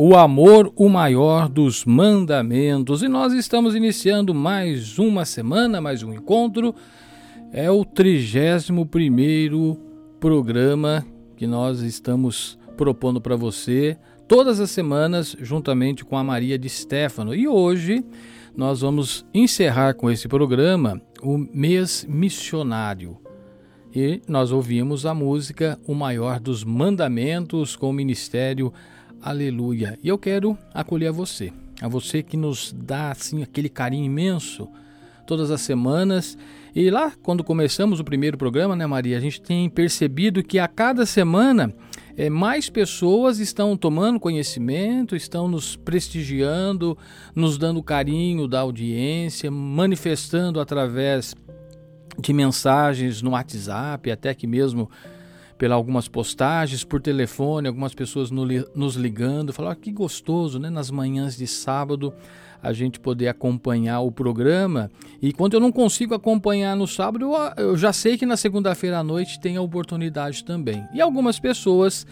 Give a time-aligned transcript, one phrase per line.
[0.00, 3.02] O amor, o maior dos mandamentos.
[3.02, 6.72] E nós estamos iniciando mais uma semana, mais um encontro.
[7.50, 9.76] É o 31
[10.20, 11.04] programa
[11.36, 13.98] que nós estamos propondo para você
[14.28, 17.34] todas as semanas, juntamente com a Maria de Stefano.
[17.34, 18.04] E hoje
[18.56, 23.18] nós vamos encerrar com esse programa o mês missionário.
[23.92, 28.72] E nós ouvimos a música O Maior dos Mandamentos com o Ministério
[29.20, 29.98] Aleluia.
[30.02, 34.68] E eu quero acolher a você, a você que nos dá assim aquele carinho imenso
[35.26, 36.38] todas as semanas.
[36.74, 40.68] E lá, quando começamos o primeiro programa, né, Maria, a gente tem percebido que a
[40.68, 41.74] cada semana
[42.16, 46.96] é, mais pessoas estão tomando conhecimento, estão nos prestigiando,
[47.34, 51.34] nos dando carinho da audiência, manifestando através
[52.18, 54.90] de mensagens no WhatsApp, até que mesmo
[55.58, 60.70] pelas algumas postagens, por telefone, algumas pessoas no, nos ligando, falar ah, que gostoso, né?
[60.70, 62.14] Nas manhãs de sábado
[62.62, 64.90] a gente poder acompanhar o programa.
[65.20, 68.98] E quando eu não consigo acompanhar no sábado, eu, eu já sei que na segunda-feira
[68.98, 70.84] à noite tem a oportunidade também.
[70.94, 72.06] E algumas pessoas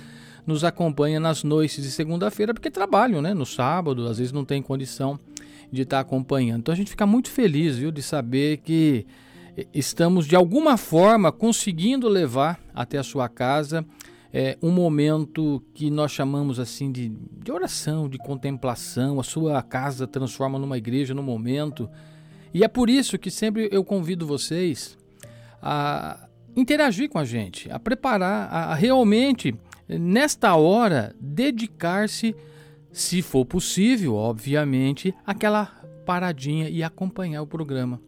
[0.47, 3.33] nos acompanham nas noites de segunda-feira porque trabalham, né?
[3.33, 5.19] No sábado, às vezes não tem condição
[5.71, 6.61] de estar acompanhando.
[6.61, 9.07] Então a gente fica muito feliz, viu, de saber que
[9.73, 13.87] estamos de alguma forma conseguindo levar até a sua casa
[14.33, 19.19] é, um momento que nós chamamos assim de, de oração, de contemplação.
[19.19, 21.89] A sua casa transforma numa igreja no momento.
[22.53, 24.99] E é por isso que sempre eu convido vocês
[25.63, 29.55] a interagir com a gente, a preparar, a, realmente,
[29.89, 32.37] nesta hora, dedicar-se,
[32.93, 35.67] se for possível, obviamente, aquela
[36.05, 38.01] paradinha e acompanhar o programa.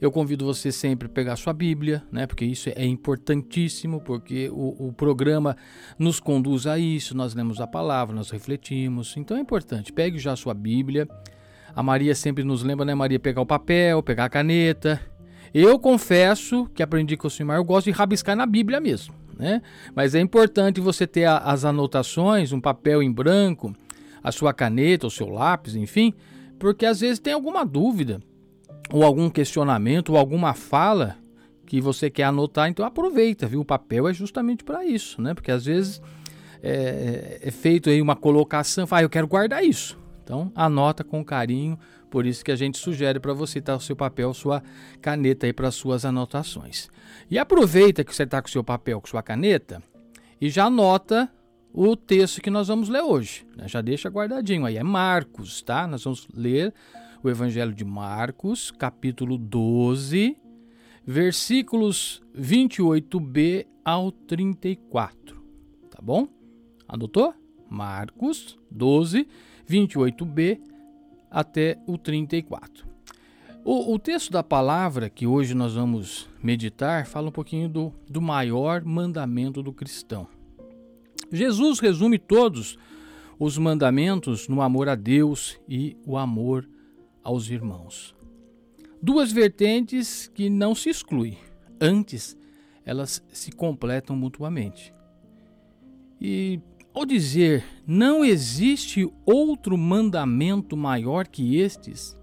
[0.00, 2.26] Eu convido você sempre a pegar sua Bíblia, né?
[2.26, 5.56] Porque isso é importantíssimo, porque o, o, programa
[5.98, 7.16] nos conduz a isso.
[7.16, 9.16] Nós lemos a palavra, nós refletimos.
[9.16, 9.92] Então é importante.
[9.92, 11.08] Pegue já a sua Bíblia.
[11.74, 15.00] A Maria sempre nos lembra, né, Maria, pegar o papel, pegar a caneta.
[15.52, 19.62] Eu confesso que aprendi com o Senhor, eu gosto de rabiscar na Bíblia mesmo, né?
[19.94, 23.74] Mas é importante você ter a, as anotações, um papel em branco,
[24.22, 26.12] a sua caneta, o seu lápis, enfim,
[26.58, 28.20] porque às vezes tem alguma dúvida
[28.90, 31.16] ou algum questionamento ou alguma fala
[31.66, 33.60] que você quer anotar, então aproveita, viu?
[33.60, 35.34] O papel é justamente para isso, né?
[35.34, 36.00] Porque às vezes
[36.62, 39.98] é, é feito aí uma colocação, fala, ah, eu quero guardar isso.
[40.22, 41.78] Então, anota com carinho,
[42.10, 44.62] por isso que a gente sugere para você estar o seu papel, sua
[45.00, 46.88] caneta aí para suas anotações.
[47.30, 49.82] E aproveita que você está com o seu papel, com sua caneta,
[50.40, 51.30] e já anota
[51.72, 53.46] o texto que nós vamos ler hoje.
[53.56, 53.68] Né?
[53.68, 54.76] Já deixa guardadinho aí.
[54.76, 55.86] É Marcos, tá?
[55.86, 56.72] Nós vamos ler
[57.26, 60.36] o Evangelho de Marcos, capítulo 12,
[61.04, 65.42] versículos 28b ao 34.
[65.90, 66.28] Tá bom?
[66.86, 67.34] Anotou?
[67.68, 69.26] Marcos 12,
[69.68, 70.60] 28b
[71.28, 72.86] até o 34.
[73.64, 78.22] O, o, texto da palavra que hoje nós vamos meditar fala um pouquinho do, do
[78.22, 80.28] maior mandamento do cristão.
[81.32, 82.78] Jesus resume todos
[83.36, 86.68] os mandamentos no amor a Deus e o amor
[87.26, 88.14] aos irmãos.
[89.02, 91.36] Duas vertentes que não se excluem,
[91.80, 92.38] antes
[92.84, 94.94] elas se completam mutuamente.
[96.20, 96.60] E
[96.94, 102.16] ao dizer não existe outro mandamento maior que estes,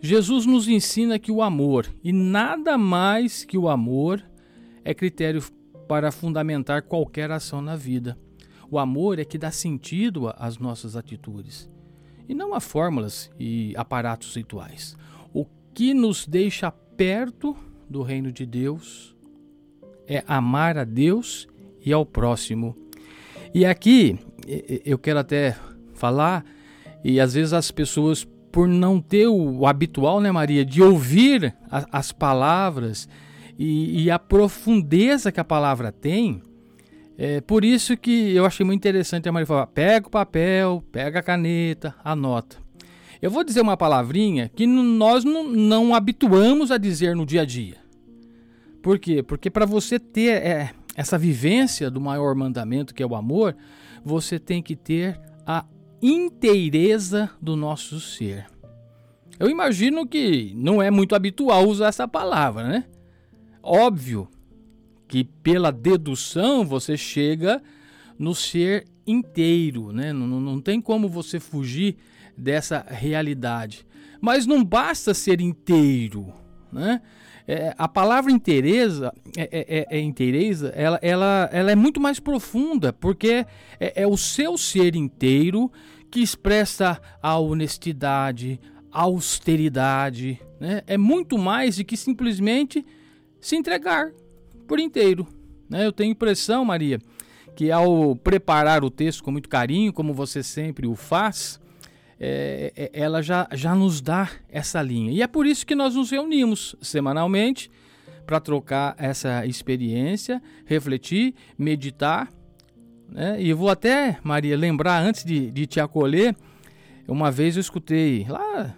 [0.00, 4.20] Jesus nos ensina que o amor, e nada mais que o amor,
[4.84, 5.44] é critério
[5.86, 8.18] para fundamentar qualquer ação na vida.
[8.68, 11.70] O amor é que dá sentido às nossas atitudes,
[12.28, 14.96] e não a fórmulas e aparatos rituais.
[15.32, 17.56] O que nos deixa perto
[17.88, 19.16] do reino de Deus
[20.06, 21.48] é amar a Deus
[21.84, 22.76] e ao próximo
[23.54, 24.18] e aqui
[24.84, 25.56] eu quero até
[25.94, 26.44] falar,
[27.02, 32.12] e às vezes as pessoas, por não ter o habitual, né, Maria, de ouvir as
[32.12, 33.08] palavras
[33.58, 36.40] e, a profundeza que a palavra tem,
[37.20, 41.18] é por isso que eu achei muito interessante a Maria falar: pega o papel, pega
[41.18, 42.56] a caneta, anota.
[43.20, 47.44] Eu vou dizer uma palavrinha que nós não, não habituamos a dizer no dia a
[47.44, 47.78] dia.
[48.80, 49.20] Por quê?
[49.20, 53.56] Porque para você ter é, essa vivência do maior mandamento, que é o amor,
[54.04, 55.64] você tem que ter a
[56.00, 58.46] inteireza do nosso ser.
[59.40, 62.84] Eu imagino que não é muito habitual usar essa palavra, né?
[63.60, 64.28] Óbvio
[65.08, 67.62] que pela dedução você chega
[68.18, 70.12] no ser inteiro, né?
[70.12, 71.96] Não, não tem como você fugir
[72.36, 73.86] dessa realidade.
[74.20, 76.32] Mas não basta ser inteiro,
[76.70, 77.00] né?
[77.50, 82.20] É, a palavra inteireza, é, é, é, é, inteireza ela, ela, ela é muito mais
[82.20, 83.46] profunda, porque
[83.80, 85.72] é, é o seu ser inteiro
[86.10, 88.60] que expressa a honestidade,
[88.92, 90.38] a austeridade.
[90.60, 90.82] Né?
[90.86, 92.84] É muito mais do que simplesmente
[93.40, 94.12] se entregar
[94.68, 95.26] por inteiro.
[95.68, 95.84] Né?
[95.84, 97.00] Eu tenho impressão, Maria,
[97.56, 101.58] que ao preparar o texto com muito carinho, como você sempre o faz,
[102.20, 105.10] é, é, ela já, já nos dá essa linha.
[105.10, 107.70] E é por isso que nós nos reunimos semanalmente
[108.26, 112.28] para trocar essa experiência, refletir, meditar.
[113.08, 113.40] Né?
[113.40, 116.36] E vou até, Maria, lembrar antes de, de te acolher,
[117.08, 118.74] uma vez eu escutei lá,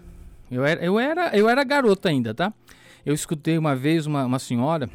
[0.49, 2.53] eu era, eu era, eu era garota ainda, tá?
[3.05, 4.89] Eu escutei uma vez uma, uma senhora,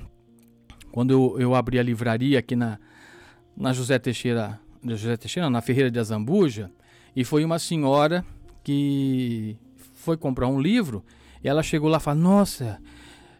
[0.96, 2.78] quando eu, eu abri a livraria aqui na,
[3.54, 6.70] na José Teixeira, José Teixeira, na Ferreira de Azambuja,
[7.14, 8.24] e foi uma senhora
[8.64, 9.58] que
[9.96, 11.04] foi comprar um livro
[11.44, 12.80] e ela chegou lá e falou: Nossa,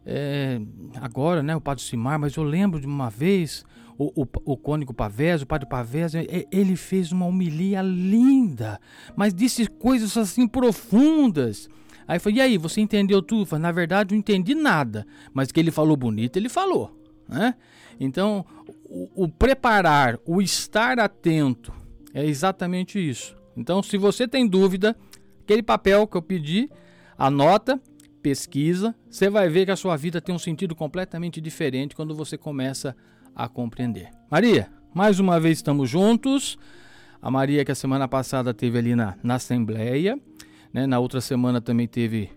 [0.04, 0.60] é,
[1.00, 3.64] agora, né, o Padre Simar, mas eu lembro de uma vez
[3.96, 6.12] o, o, o cônigo Pavés, o Padre Pavés,
[6.52, 8.78] ele fez uma homilia linda,
[9.16, 11.70] mas disse coisas assim profundas.
[12.06, 13.42] Aí falei, e aí, você entendeu tudo?
[13.42, 17.05] Eu falei, na verdade, não entendi nada, mas que ele falou bonito, ele falou.
[17.28, 17.54] Né?
[17.98, 18.44] Então,
[18.84, 21.72] o, o preparar, o estar atento,
[22.14, 23.36] é exatamente isso.
[23.56, 24.96] Então, se você tem dúvida,
[25.46, 26.68] Aquele papel que eu pedi,
[27.16, 27.80] anota,
[28.20, 32.36] pesquisa, você vai ver que a sua vida tem um sentido completamente diferente quando você
[32.36, 32.96] começa
[33.32, 34.10] a compreender.
[34.28, 36.58] Maria, mais uma vez estamos juntos.
[37.22, 40.18] A Maria que a semana passada teve ali na, na Assembleia,
[40.72, 40.84] né?
[40.84, 42.28] na outra semana também teve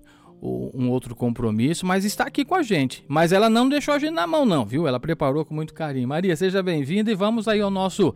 [0.41, 3.03] um outro compromisso, mas está aqui com a gente.
[3.07, 4.87] Mas ela não deixou a gente na mão não, viu?
[4.87, 6.07] Ela preparou com muito carinho.
[6.07, 8.15] Maria, seja bem-vinda e vamos aí ao nosso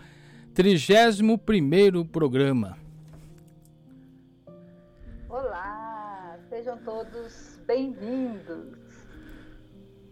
[0.54, 2.84] 31 primeiro programa.
[6.64, 8.78] Sejam todos bem-vindos.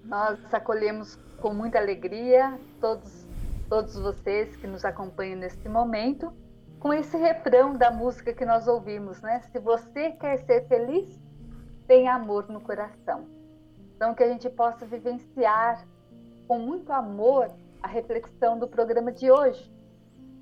[0.04, 3.26] Nós acolhemos com muita alegria todos,
[3.70, 6.34] todos vocês que nos acompanham neste momento,
[6.78, 9.40] com esse refrão da música que nós ouvimos, né?
[9.52, 11.22] Se você quer ser feliz,
[11.92, 13.28] tenha amor no coração.
[13.94, 15.86] Então, que a gente possa vivenciar
[16.48, 17.52] com muito amor
[17.84, 19.70] a reflexão do programa de hoje.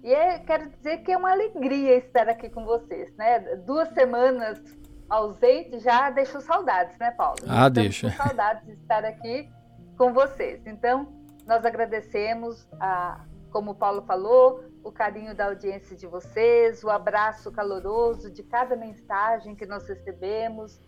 [0.04, 3.40] E é, quero dizer que é uma alegria estar aqui com vocês, né?
[3.66, 4.62] Duas semanas
[5.10, 7.40] ausente já deixou saudades, né, Paulo?
[7.48, 8.12] Ah, deixa.
[8.12, 9.50] saudades de estar aqui
[9.98, 10.62] com vocês.
[10.68, 11.12] Então,
[11.48, 17.52] nós agradecemos a, como o Paulo falou, o carinho da audiência de vocês, o abraço
[17.52, 20.80] caloroso de cada mensagem que nós recebemos.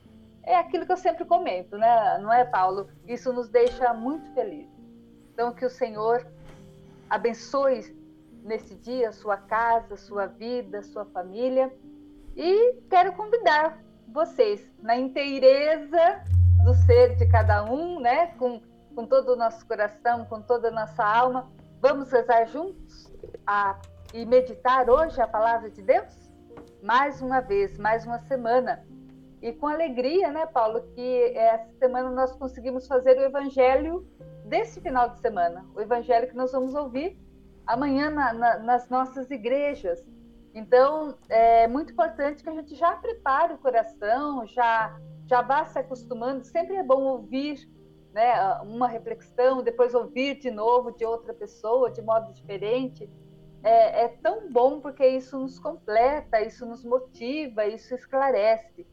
[0.43, 2.17] É aquilo que eu sempre comento, né?
[2.19, 2.89] Não é, Paulo?
[3.07, 4.71] Isso nos deixa muito felizes.
[5.33, 6.25] Então, que o Senhor
[7.09, 7.95] abençoe
[8.43, 11.71] nesse dia sua casa, sua vida, sua família.
[12.35, 16.23] E quero convidar vocês, na inteireza
[16.63, 18.27] do ser de cada um, né?
[18.37, 18.61] Com,
[18.95, 23.11] com todo o nosso coração, com toda a nossa alma, vamos rezar juntos
[23.45, 23.79] a,
[24.13, 26.31] e meditar hoje a palavra de Deus?
[26.81, 28.83] Mais uma vez, mais uma semana.
[29.41, 34.07] E com alegria, né, Paulo, que essa semana nós conseguimos fazer o evangelho
[34.45, 37.17] desse final de semana, o evangelho que nós vamos ouvir
[37.65, 40.05] amanhã na, na, nas nossas igrejas.
[40.53, 45.79] Então, é muito importante que a gente já prepare o coração, já, já vá se
[45.79, 46.43] acostumando.
[46.43, 47.67] Sempre é bom ouvir
[48.13, 48.33] né,
[48.63, 53.09] uma reflexão, depois ouvir de novo de outra pessoa, de modo diferente.
[53.63, 58.85] É, é tão bom porque isso nos completa, isso nos motiva, isso esclarece.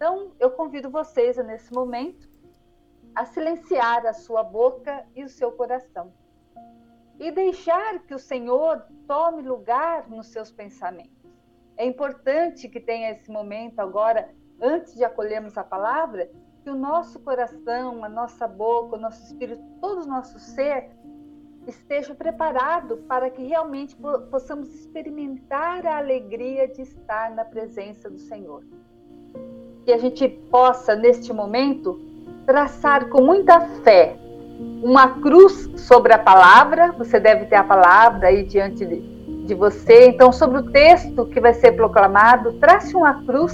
[0.00, 2.26] Então, eu convido vocês, nesse momento,
[3.14, 6.10] a silenciar a sua boca e o seu coração
[7.18, 11.30] e deixar que o Senhor tome lugar nos seus pensamentos.
[11.76, 16.30] É importante que tenha esse momento agora, antes de acolhermos a palavra,
[16.64, 20.88] que o nosso coração, a nossa boca, o nosso espírito, todo o nosso ser
[21.66, 23.94] esteja preparado para que realmente
[24.30, 28.64] possamos experimentar a alegria de estar na presença do Senhor.
[29.90, 32.00] Que a gente possa, neste momento,
[32.46, 34.14] traçar com muita fé
[34.80, 39.00] uma cruz sobre a palavra, você deve ter a palavra aí diante de,
[39.48, 40.06] de você.
[40.06, 43.52] Então, sobre o texto que vai ser proclamado, trace uma cruz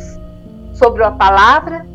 [0.75, 1.87] sobre a palavra.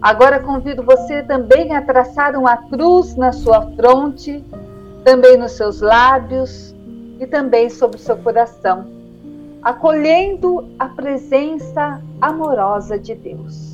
[0.00, 4.42] Agora convido você também a traçar uma cruz na sua fronte,
[5.04, 6.74] também nos seus lábios
[7.20, 8.86] e também sobre o seu coração,
[9.62, 13.71] acolhendo a presença amorosa de Deus.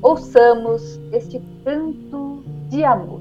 [0.00, 3.20] Ouçamos este canto de amor.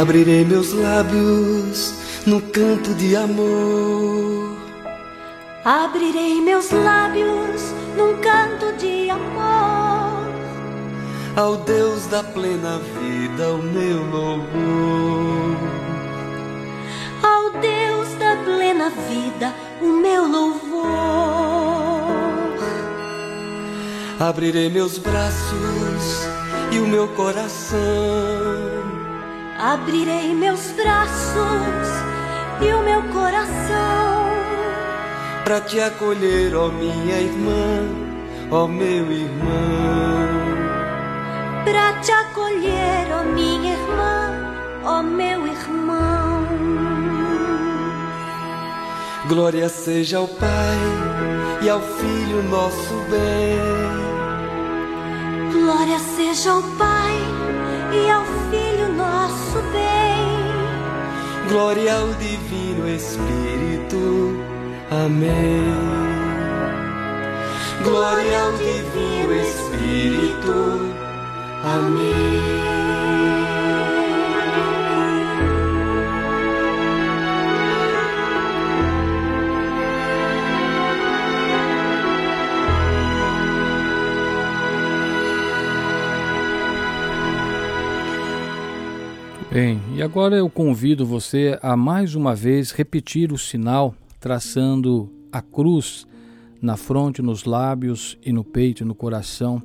[0.00, 1.94] Abrirei meus lábios
[2.26, 4.31] no canto de amor.
[5.64, 7.62] Abrirei meus lábios
[7.96, 10.26] num canto de amor.
[11.36, 15.56] Ao Deus da plena vida, o meu louvor.
[17.22, 20.82] Ao Deus da plena vida, o meu louvor.
[24.18, 26.26] Abrirei meus braços
[26.72, 27.78] e o meu coração.
[29.60, 31.88] Abrirei meus braços
[32.60, 34.21] e o meu coração
[35.44, 37.88] para te acolher, ó minha irmã,
[38.50, 40.28] ó meu irmão.
[41.64, 46.46] Para te acolher, ó minha irmã, ó meu irmão.
[49.28, 50.78] Glória seja ao Pai
[51.62, 53.58] e ao Filho nosso bem.
[55.52, 57.18] Glória seja ao Pai
[57.92, 61.48] e ao Filho nosso bem.
[61.48, 64.51] Glória ao Divino Espírito
[64.92, 65.64] Amém.
[67.82, 70.52] Glória ao Divino Espírito.
[71.64, 72.62] Amém.
[89.50, 95.42] Bem, e agora eu convido você a mais uma vez repetir o sinal traçando a
[95.42, 96.06] cruz
[96.60, 99.60] na fronte, nos lábios e no peito e no coração,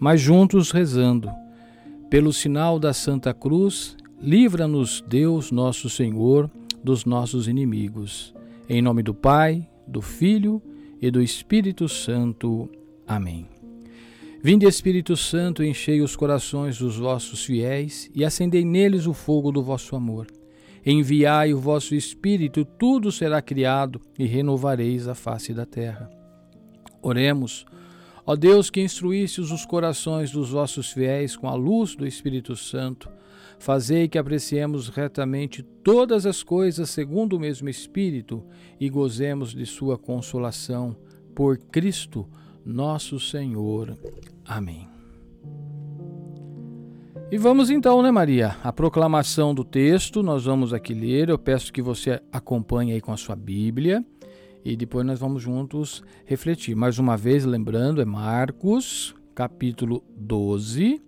[0.00, 1.30] mas juntos rezando.
[2.08, 6.50] Pelo sinal da Santa Cruz, livra-nos Deus nosso Senhor
[6.82, 8.34] dos nossos inimigos.
[8.66, 10.62] Em nome do Pai, do Filho
[11.02, 12.66] e do Espírito Santo.
[13.06, 13.46] Amém.
[14.42, 19.62] Vinde Espírito Santo, enchei os corações dos vossos fiéis e acendei neles o fogo do
[19.62, 20.26] vosso amor.
[20.90, 26.08] Enviai o vosso Espírito, tudo será criado e renovareis a face da terra.
[27.02, 27.66] Oremos.
[28.24, 33.10] Ó Deus, que instruístes os corações dos vossos fiéis com a luz do Espírito Santo,
[33.58, 38.42] fazei que apreciemos retamente todas as coisas segundo o mesmo Espírito
[38.80, 40.96] e gozemos de Sua consolação.
[41.34, 42.26] Por Cristo,
[42.64, 43.94] nosso Senhor.
[44.42, 44.87] Amém.
[47.30, 48.56] E vamos então, né, Maria?
[48.64, 51.28] A proclamação do texto, nós vamos aqui ler.
[51.28, 54.02] Eu peço que você acompanhe aí com a sua Bíblia
[54.64, 56.74] e depois nós vamos juntos refletir.
[56.74, 61.02] Mais uma vez, lembrando, é Marcos, capítulo 12,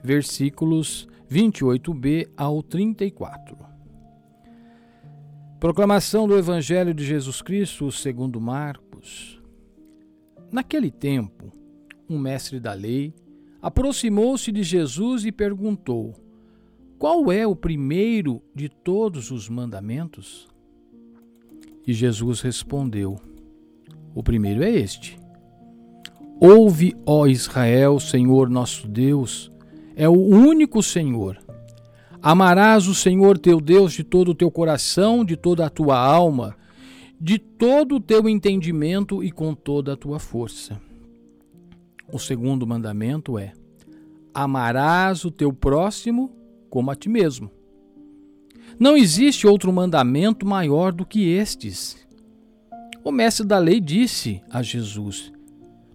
[0.00, 3.58] versículos 28b ao 34.
[5.58, 9.42] Proclamação do Evangelho de Jesus Cristo segundo Marcos.
[10.52, 11.50] Naquele tempo,
[12.08, 13.12] um mestre da lei
[13.64, 16.12] aproximou-se de Jesus e perguntou:
[16.98, 20.46] Qual é o primeiro de todos os mandamentos?
[21.86, 23.18] E Jesus respondeu:
[24.14, 25.18] O primeiro é este:
[26.38, 29.50] Ouve, ó Israel, Senhor nosso Deus,
[29.96, 31.38] é o único Senhor.
[32.20, 36.54] Amarás o Senhor teu Deus de todo o teu coração, de toda a tua alma,
[37.18, 40.78] de todo o teu entendimento e com toda a tua força.
[42.14, 43.52] O segundo mandamento é:
[44.32, 46.30] amarás o teu próximo
[46.70, 47.50] como a ti mesmo.
[48.78, 51.96] Não existe outro mandamento maior do que estes.
[53.02, 55.32] O mestre da lei disse a Jesus: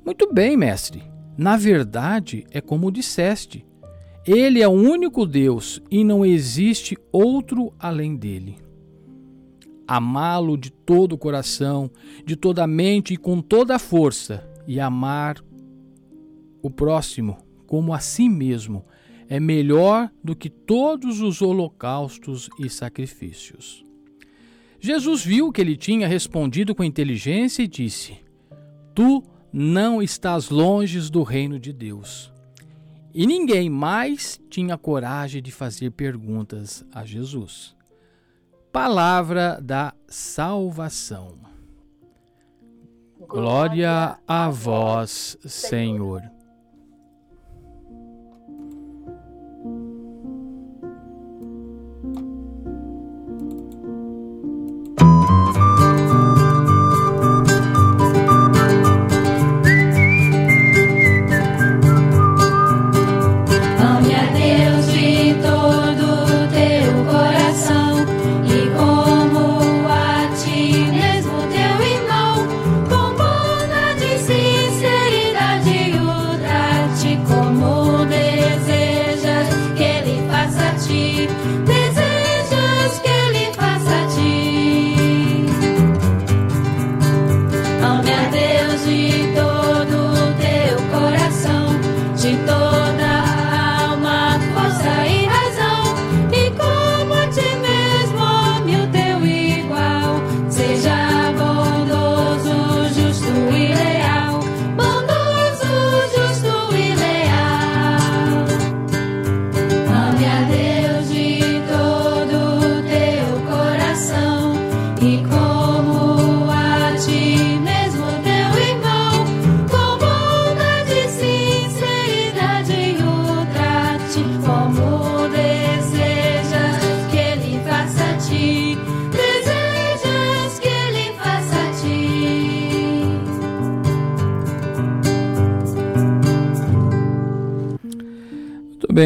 [0.04, 1.02] Muito bem, mestre.
[1.38, 3.66] Na verdade, é como disseste.
[4.28, 8.58] Ele é o único Deus e não existe outro além dele.
[9.88, 11.90] Amá-lo de todo o coração,
[12.26, 15.42] de toda a mente e com toda a força, e amar
[16.62, 18.86] o próximo como a si mesmo
[19.28, 23.86] é melhor do que todos os holocaustos e sacrifícios.
[24.80, 28.18] Jesus viu que ele tinha respondido com inteligência e disse:
[28.96, 32.34] Tu não estás longe do reino de Deus.
[33.14, 37.76] E ninguém mais tinha coragem de fazer perguntas a Jesus.
[38.72, 41.38] Palavra da salvação.
[43.28, 46.39] Glória a vós, Senhor.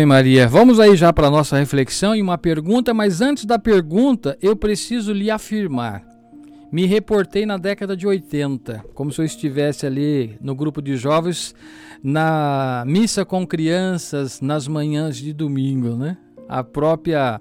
[0.03, 0.47] Bem, Maria.
[0.47, 4.53] Vamos aí já para a nossa reflexão e uma pergunta, mas antes da pergunta, eu
[4.53, 6.03] preciso lhe afirmar.
[6.71, 11.55] Me reportei na década de 80, como se eu estivesse ali no grupo de jovens,
[12.03, 16.17] na missa com crianças nas manhãs de domingo, né?
[16.49, 17.39] A própria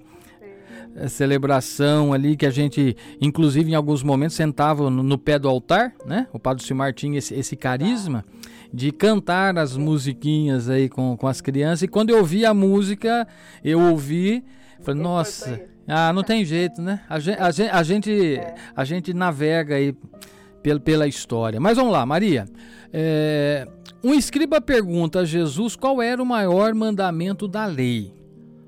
[0.95, 5.93] eh, celebração ali que a gente, inclusive em alguns momentos, sentava no, pé do altar,
[6.05, 6.27] né?
[6.31, 8.23] O Padre Simar tinha esse, esse carisma
[8.73, 11.83] de cantar as musiquinhas aí com, com as crianças.
[11.83, 13.27] E quando eu ouvi a música,
[13.63, 14.43] eu ouvi,
[14.81, 17.01] falei, nossa, ah, não tem jeito, né?
[17.07, 18.55] A gente, a gente, a gente, é.
[18.75, 19.95] a gente navega aí
[20.63, 21.59] pela, pela história.
[21.59, 22.45] Mas vamos lá, Maria.
[22.91, 23.67] É,
[24.03, 28.11] um escriba pergunta a Jesus qual era o maior mandamento da lei.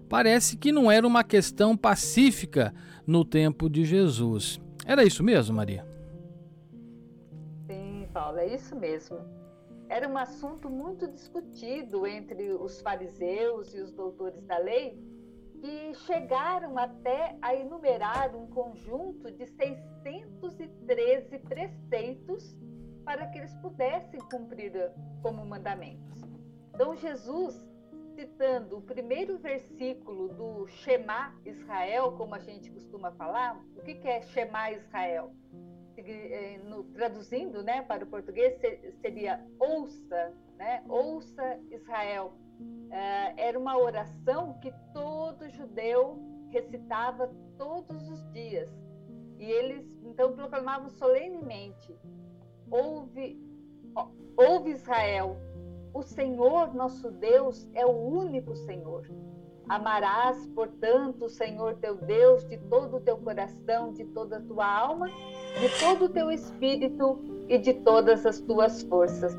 [0.08, 2.76] Parece que não era uma questão pacífica
[3.08, 4.62] no tempo de Jesus.
[4.86, 5.84] Era isso mesmo, Maria?
[7.65, 9.18] Sim, Paulo, é isso mesmo
[9.88, 15.00] era um assunto muito discutido entre os fariseus e os doutores da lei,
[15.60, 22.58] que chegaram até a enumerar um conjunto de 613 preceitos
[23.04, 24.74] para que eles pudessem cumprir
[25.21, 26.24] como mandamentos.
[26.74, 27.63] Então, Jesus,
[28.15, 34.21] citando o primeiro versículo do Shema Israel, como a gente costuma falar, o que é
[34.21, 35.32] Shema Israel?
[36.12, 38.60] Eh, no, traduzindo né, para o português,
[39.02, 40.84] seria ouça, né?
[40.88, 42.34] ouça Israel.
[42.60, 46.18] Uh, era uma oração que todo judeu
[46.50, 48.70] recitava todos os dias.
[49.38, 51.98] E eles então proclamavam solenemente:
[52.72, 53.38] Ouve,
[54.38, 55.38] ouve Israel,
[55.94, 59.06] o Senhor nosso Deus é o único Senhor.
[59.67, 64.65] Amarás, portanto, o Senhor teu Deus de todo o teu coração, de toda a tua
[64.65, 65.08] alma,
[65.60, 69.36] de todo o teu espírito e de todas as tuas forças.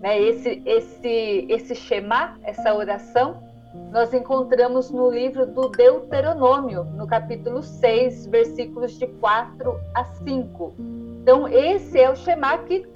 [0.00, 0.20] Né?
[0.20, 3.42] Esse, esse, esse Shema, essa oração,
[3.90, 10.74] nós encontramos no livro do Deuteronômio, no capítulo 6, versículos de 4 a 5.
[11.22, 12.86] Então, esse é o Shema que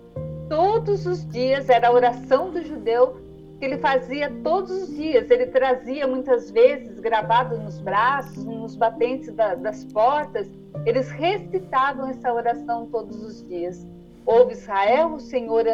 [0.48, 3.16] todos os dias era a oração do judeu
[3.62, 5.30] que ele fazia todos os dias.
[5.30, 10.50] Ele trazia muitas vezes gravado nos braços, nos batentes da, das portas.
[10.84, 13.86] Eles recitavam essa oração todos os dias.
[14.26, 15.64] Ouve Israel, o Senhor,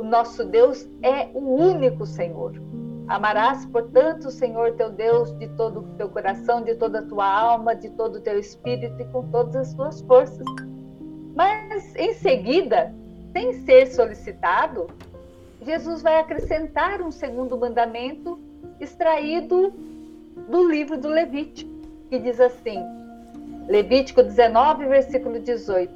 [0.00, 2.60] o nosso Deus é o único Senhor.
[3.06, 7.24] Amarás, portanto, o Senhor teu Deus de todo o teu coração, de toda a tua
[7.24, 10.44] alma, de todo o teu espírito e com todas as tuas forças.
[11.36, 12.92] Mas em seguida,
[13.32, 14.88] sem ser solicitado,
[15.62, 18.38] Jesus vai acrescentar um segundo mandamento
[18.80, 19.72] extraído
[20.48, 21.70] do livro do Levítico,
[22.08, 22.78] que diz assim:
[23.66, 25.92] Levítico 19, versículo 18: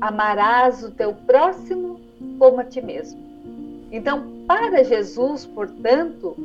[0.00, 2.00] Amarás o teu próximo
[2.38, 3.20] como a ti mesmo.
[3.92, 6.36] Então, para Jesus, portanto,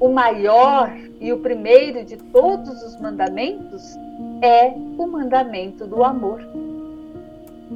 [0.00, 3.96] o maior e o primeiro de todos os mandamentos
[4.42, 6.40] é o mandamento do amor.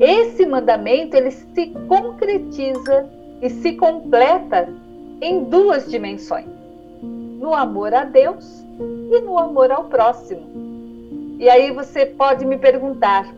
[0.00, 3.08] Esse mandamento ele se concretiza
[3.40, 4.68] e se completa
[5.20, 6.46] em duas dimensões:
[7.03, 8.64] no amor a Deus
[9.11, 10.42] e no amor ao próximo.
[11.38, 13.33] E aí você pode me perguntar: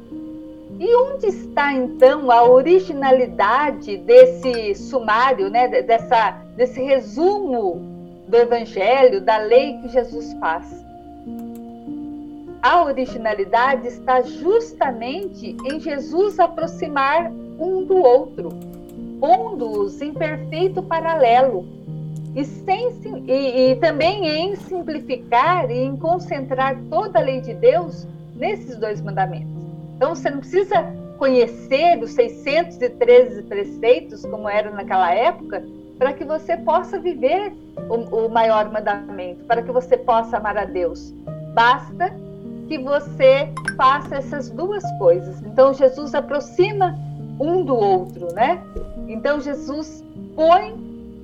[0.78, 7.80] e onde está então a originalidade desse sumário, né, dessa, desse resumo
[8.26, 10.80] do Evangelho, da lei que Jesus faz?
[12.62, 18.50] A originalidade está justamente em Jesus aproximar um do outro
[19.20, 21.66] pondo-os em perfeito paralelo
[22.34, 22.90] e, sem,
[23.26, 29.00] e, e também em simplificar e em concentrar toda a lei de Deus nesses dois
[29.00, 29.52] mandamentos.
[29.96, 30.82] Então você não precisa
[31.18, 35.62] conhecer os 613 preceitos, como era naquela época,
[35.98, 37.52] para que você possa viver
[37.90, 41.12] o, o, maior mandamento, para que você possa amar a Deus.
[41.52, 42.10] Basta
[42.68, 45.42] que você faça essas duas coisas.
[45.42, 46.98] Então Jesus aproxima
[47.40, 48.62] um do outro, né?
[49.08, 50.04] Então Jesus
[50.36, 50.74] põe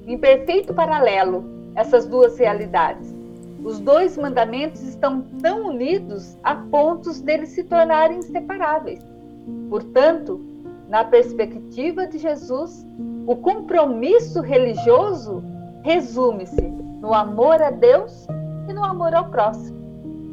[0.07, 3.14] em perfeito paralelo essas duas realidades.
[3.62, 9.05] Os dois mandamentos estão tão unidos a pontos deles se tornarem inseparáveis.
[9.68, 10.40] Portanto,
[10.88, 12.87] na perspectiva de Jesus,
[13.26, 15.42] o compromisso religioso
[15.83, 16.62] resume-se
[17.00, 18.26] no amor a Deus
[18.68, 19.76] e no amor ao próximo.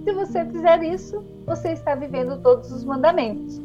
[0.03, 3.59] Se você fizer isso, você está vivendo todos os mandamentos.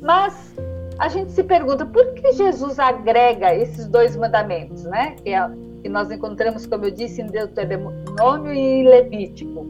[0.00, 0.54] Mas
[0.98, 5.14] a gente se pergunta por que Jesus agrega esses dois mandamentos, né?
[5.22, 5.48] Que, é,
[5.82, 9.66] que nós encontramos, como eu disse, em Deuteronômio e Levítico.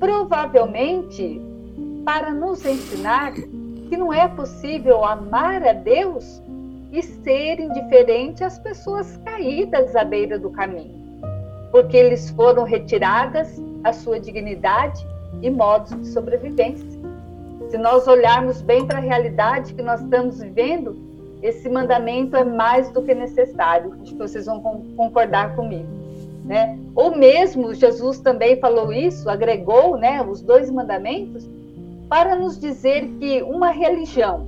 [0.00, 1.40] Provavelmente
[2.04, 6.42] para nos ensinar que não é possível amar a Deus
[6.90, 10.94] e ser indiferente às pessoas caídas à beira do caminho,
[11.70, 15.06] porque eles foram retiradas a sua dignidade
[15.40, 16.91] e modos de sobrevivência.
[17.72, 20.94] Se nós olharmos bem para a realidade que nós estamos vivendo,
[21.42, 23.94] esse mandamento é mais do que necessário.
[24.02, 24.60] Acho que vocês vão
[24.94, 25.88] concordar comigo.
[26.44, 26.78] Né?
[26.94, 31.48] Ou mesmo Jesus também falou isso, agregou né, os dois mandamentos,
[32.10, 34.46] para nos dizer que uma religião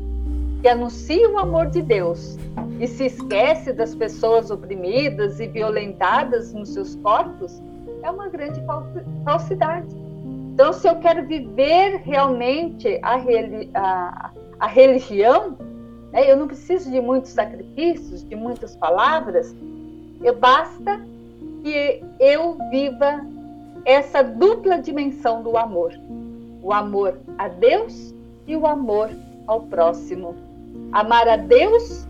[0.60, 2.36] que anuncia o amor de Deus
[2.78, 7.58] e se esquece das pessoas oprimidas e violentadas nos seus corpos
[8.02, 8.62] é uma grande
[9.24, 10.03] falsidade.
[10.54, 13.16] Então, se eu quero viver realmente a,
[13.74, 15.58] a, a religião,
[16.12, 19.52] né, eu não preciso de muitos sacrifícios, de muitas palavras,
[20.22, 21.04] eu basta
[21.64, 23.26] que eu viva
[23.84, 25.92] essa dupla dimensão do amor:
[26.62, 28.14] o amor a Deus
[28.46, 29.10] e o amor
[29.48, 30.36] ao próximo.
[30.92, 32.06] Amar a Deus,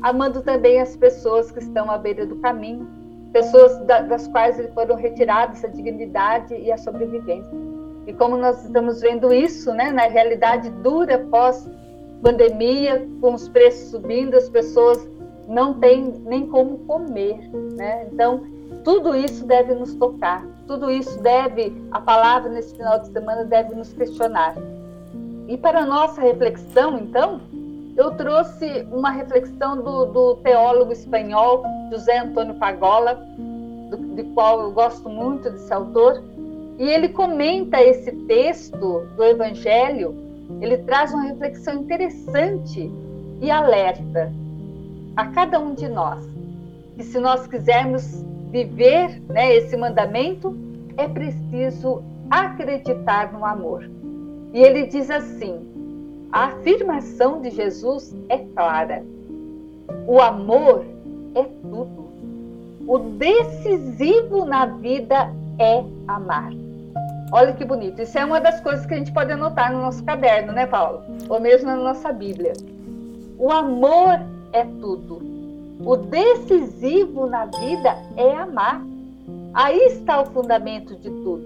[0.00, 2.88] amando também as pessoas que estão à beira do caminho,
[3.34, 7.71] pessoas das quais foram retiradas a dignidade e a sobrevivência.
[8.06, 14.34] E como nós estamos vendo isso, né, na realidade dura pós-pandemia, com os preços subindo,
[14.34, 15.08] as pessoas
[15.48, 17.38] não têm nem como comer,
[17.76, 18.06] né?
[18.12, 18.44] Então,
[18.84, 23.74] tudo isso deve nos tocar, tudo isso deve, a palavra nesse final de semana deve
[23.74, 24.54] nos questionar.
[25.46, 27.40] E para nossa reflexão, então,
[27.96, 33.14] eu trouxe uma reflexão do, do teólogo espanhol José Antônio Pagola,
[33.90, 36.22] do, de qual eu gosto muito desse autor,
[36.78, 40.14] e ele comenta esse texto do Evangelho,
[40.60, 42.90] ele traz uma reflexão interessante
[43.40, 44.32] e alerta
[45.16, 46.32] a cada um de nós
[46.96, 50.56] que se nós quisermos viver né, esse mandamento,
[50.96, 53.88] é preciso acreditar no amor.
[54.52, 55.58] E ele diz assim:
[56.30, 59.04] a afirmação de Jesus é clara.
[60.06, 60.84] O amor
[61.34, 62.02] é tudo.
[62.86, 66.61] O decisivo na vida é amar.
[67.32, 68.02] Olha que bonito.
[68.02, 71.02] Isso é uma das coisas que a gente pode anotar no nosso caderno, né, Paulo?
[71.30, 72.52] Ou mesmo na nossa Bíblia.
[73.38, 74.20] O amor
[74.52, 75.22] é tudo.
[75.80, 78.82] O decisivo na vida é amar.
[79.54, 81.42] Aí está o fundamento de tudo.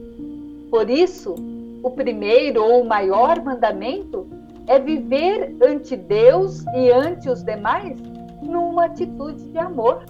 [0.70, 1.36] Por isso,
[1.84, 4.26] o primeiro ou o maior mandamento
[4.66, 7.96] é viver ante Deus e ante os demais
[8.42, 10.04] numa atitude de amor.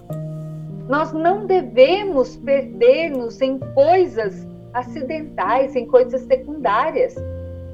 [0.89, 7.15] Nós não devemos perder-nos em coisas acidentais, em coisas secundárias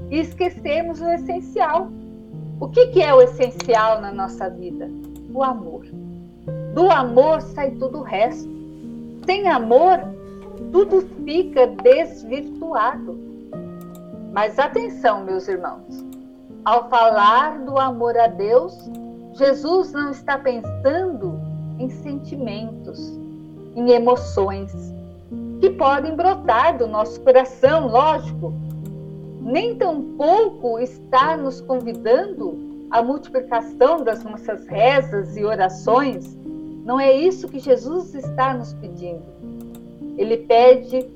[0.10, 1.90] e esquecermos o essencial.
[2.60, 4.90] O que, que é o essencial na nossa vida?
[5.34, 5.86] O amor.
[6.74, 8.50] Do amor sai tudo o resto.
[9.26, 10.00] Sem amor,
[10.72, 13.18] tudo fica desvirtuado.
[14.32, 16.04] Mas atenção, meus irmãos.
[16.66, 18.78] Ao falar do amor a Deus,
[19.34, 21.40] Jesus não está pensando
[21.78, 23.20] em sentimentos,
[23.76, 24.93] em emoções
[25.64, 28.54] que podem brotar do nosso coração, lógico.
[29.40, 36.38] Nem tampouco está nos convidando à multiplicação das nossas rezas e orações
[36.84, 39.24] não é isso que Jesus está nos pedindo.
[40.18, 41.10] Ele pede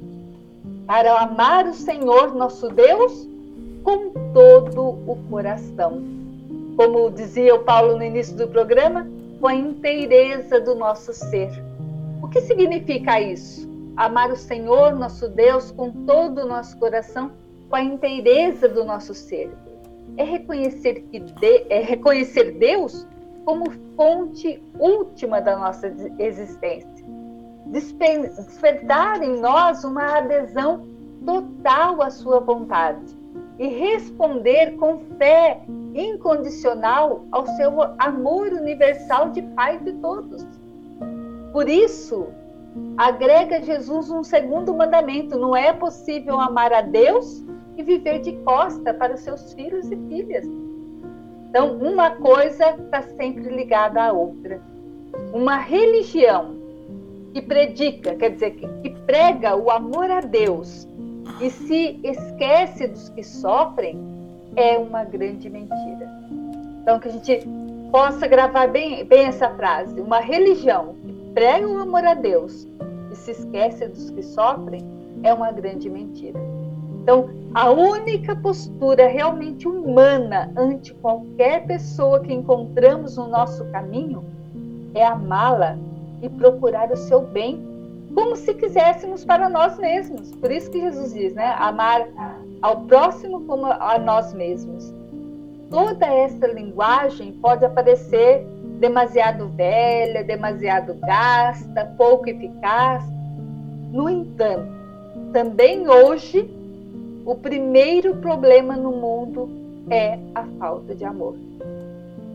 [0.86, 3.28] para amar o Senhor nosso Deus
[3.84, 6.02] com todo o coração.
[6.78, 9.06] Como dizia o Paulo no início do programa,
[9.42, 11.52] com a inteireza do nosso ser.
[12.24, 13.68] O que significa isso?
[13.98, 17.32] Amar o Senhor nosso Deus com todo o nosso coração,
[17.68, 19.52] com a inteireza do nosso ser.
[20.16, 23.08] É reconhecer que de, é reconhecer Deus
[23.44, 27.06] como fonte última da nossa existência.
[27.66, 30.86] Despertar em nós uma adesão
[31.26, 33.18] total à sua vontade
[33.58, 35.62] e responder com fé
[35.96, 40.46] incondicional ao seu amor universal de Pai de todos.
[41.52, 42.28] Por isso,
[42.98, 47.44] agrega Jesus um segundo mandamento: não é possível amar a Deus
[47.78, 50.46] e viver de costa para os seus filhos e filhas.
[51.50, 54.60] Então, uma coisa está sempre ligada à outra.
[55.34, 56.58] Uma religião
[57.34, 60.86] que predica, quer dizer, que, prega o amor a Deus
[61.40, 63.98] e se esquece dos que sofrem,
[64.56, 66.10] é uma grande mentira.
[66.82, 67.48] Então, que a gente
[67.92, 70.02] possa gravar bem, bem essa frase.
[70.02, 70.96] Uma religião
[71.38, 72.68] que prega o amor a Deus
[73.12, 74.82] e se esquece dos que sofrem
[75.22, 76.40] é uma grande mentira.
[77.00, 84.26] Então, a única postura realmente humana ante qualquer pessoa que encontramos no nosso caminho
[84.96, 85.78] é amá-la
[86.24, 87.64] e procurar o seu bem,
[88.16, 90.32] como se quiséssemos para nós mesmos.
[90.38, 91.54] Por isso que Jesus diz, né?
[91.60, 92.08] Amar
[92.64, 94.92] ao próximo como a nós mesmos.
[95.70, 98.44] Toda essa linguagem pode aparecer
[98.80, 103.04] demasiado velha, demasiado gasta, pouco eficaz.
[103.92, 104.72] No entanto,
[105.34, 106.50] também hoje
[107.26, 109.50] o primeiro problema no mundo
[109.90, 111.36] é a falta de amor,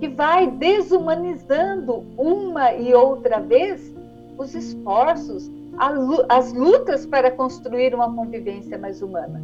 [0.01, 3.95] que vai desumanizando uma e outra vez
[4.37, 5.51] os esforços,
[6.29, 9.41] as lutas para construir uma convivência mais humana.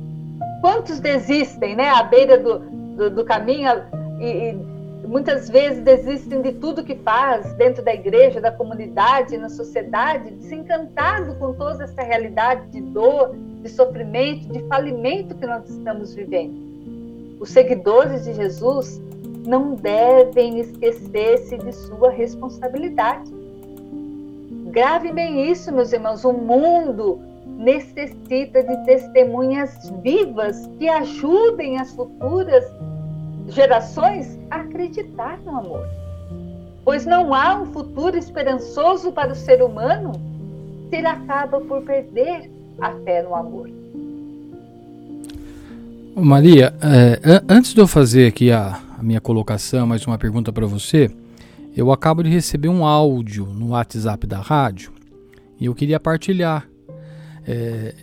[0.60, 3.70] Quantos desistem, né, à beira do, do, do caminho
[4.20, 4.77] e, e
[5.08, 11.34] muitas vezes desistem de tudo que faz dentro da igreja, da comunidade, na sociedade, desencantado
[11.36, 17.38] com toda essa realidade de dor, de sofrimento, de falimento que nós estamos vivendo.
[17.40, 19.00] Os seguidores de Jesus
[19.46, 23.32] não devem esquecer-se de sua responsabilidade.
[24.66, 26.22] Grave bem isso, meus irmãos.
[26.22, 32.62] O mundo necessita de testemunhas vivas que ajudem as futuras
[33.48, 35.86] gerações acreditar no amor.
[36.84, 40.12] Pois não há um futuro esperançoso para o ser humano
[40.88, 43.68] se ele acaba por perder a fé no amor.
[46.16, 50.66] Maria, é, antes de eu fazer aqui a, a minha colocação, mais uma pergunta para
[50.66, 51.10] você,
[51.76, 54.92] eu acabo de receber um áudio no WhatsApp da rádio
[55.60, 56.66] e eu queria partilhar.
[57.46, 57.94] É,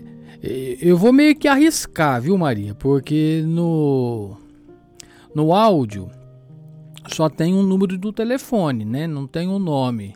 [0.81, 2.73] eu vou meio que arriscar, viu, Maria?
[2.75, 4.37] Porque no,
[5.35, 6.09] no áudio
[7.13, 9.05] só tem um número do telefone, né?
[9.05, 10.15] Não tem um nome.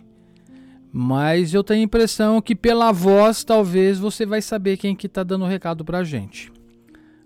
[0.91, 5.21] Mas eu tenho a impressão que pela voz talvez você vai saber quem que está
[5.21, 6.51] dando o recado para a gente.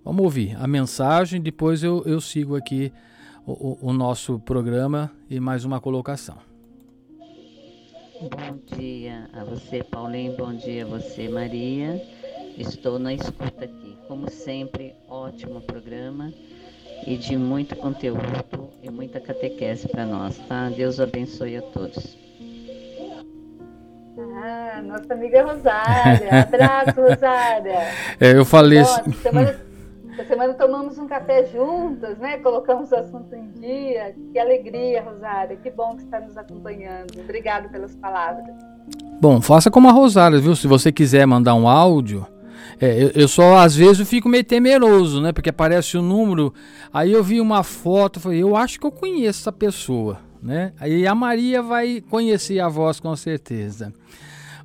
[0.04, 2.92] Vamos ouvir a mensagem, depois eu, eu sigo aqui
[3.46, 6.38] o, o nosso programa e mais uma colocação.
[8.20, 10.36] Bom dia a você, Paulinho.
[10.36, 12.02] Bom dia a você, Maria.
[12.58, 13.98] Estou na escuta aqui.
[14.08, 16.34] Como sempre, ótimo programa
[17.06, 20.70] e de muito conteúdo e muita catequese para nós, tá?
[20.70, 22.18] Deus abençoe a todos.
[24.18, 26.42] Ah, nossa amiga Rosária.
[26.42, 27.88] Abraço, Rosária.
[28.20, 29.14] É, eu falei Bom, assim.
[29.14, 29.60] Semana,
[30.12, 32.38] essa semana tomamos um café juntas, né?
[32.38, 34.16] Colocamos o assunto em dia.
[34.32, 35.56] Que alegria, Rosária.
[35.58, 37.20] Que bom que está nos acompanhando.
[37.20, 38.54] Obrigado pelas palavras.
[39.20, 40.56] Bom, faça como a Rosária, viu?
[40.56, 42.28] Se você quiser mandar um áudio,
[42.84, 45.32] é, eu, eu, só às vezes eu fico meio temeroso, né?
[45.32, 46.54] Porque aparece o um número,
[46.92, 50.74] aí eu vi uma foto, falei, eu acho que eu conheço essa pessoa, né?
[50.78, 53.94] Aí a Maria vai conhecer a voz com certeza.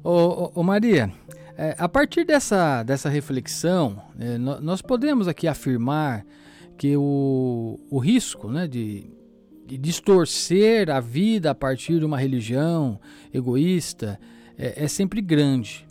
[0.03, 1.13] Ô, ô, ô Maria,
[1.57, 6.27] é, a partir dessa, dessa reflexão, é, nós podemos aqui afirmar
[6.77, 9.09] que o, o risco né, de,
[9.65, 12.99] de distorcer a vida a partir de uma religião
[13.33, 14.19] egoísta
[14.59, 15.88] é, é sempre grande.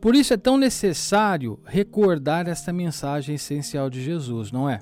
[0.00, 4.78] Por isso é tão necessário recordar essa mensagem essencial de Jesus, não é?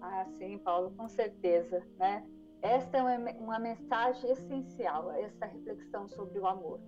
[0.00, 2.22] Ah, sim, Paulo, com certeza, né?
[2.60, 6.80] Esta é uma, uma mensagem essencial, essa reflexão sobre o amor.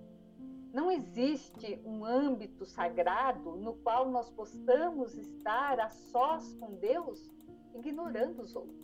[0.75, 7.31] Não existe um âmbito sagrado no qual nós possamos estar a sós com Deus,
[7.75, 8.79] ignorando os outros.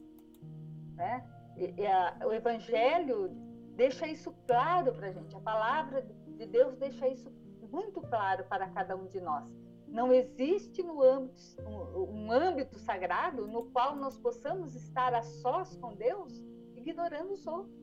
[0.95, 1.22] Né?
[1.57, 3.28] E, e a, o Evangelho
[3.76, 5.37] deixa isso claro para a gente.
[5.37, 6.14] A palavra de
[6.45, 7.30] Deus deixa isso
[7.70, 9.45] muito claro para cada um de nós.
[9.89, 15.95] Não existe âmbito, um, um âmbito sagrado no qual nós possamos estar a sós com
[15.95, 17.74] Deus, ignorando os outros.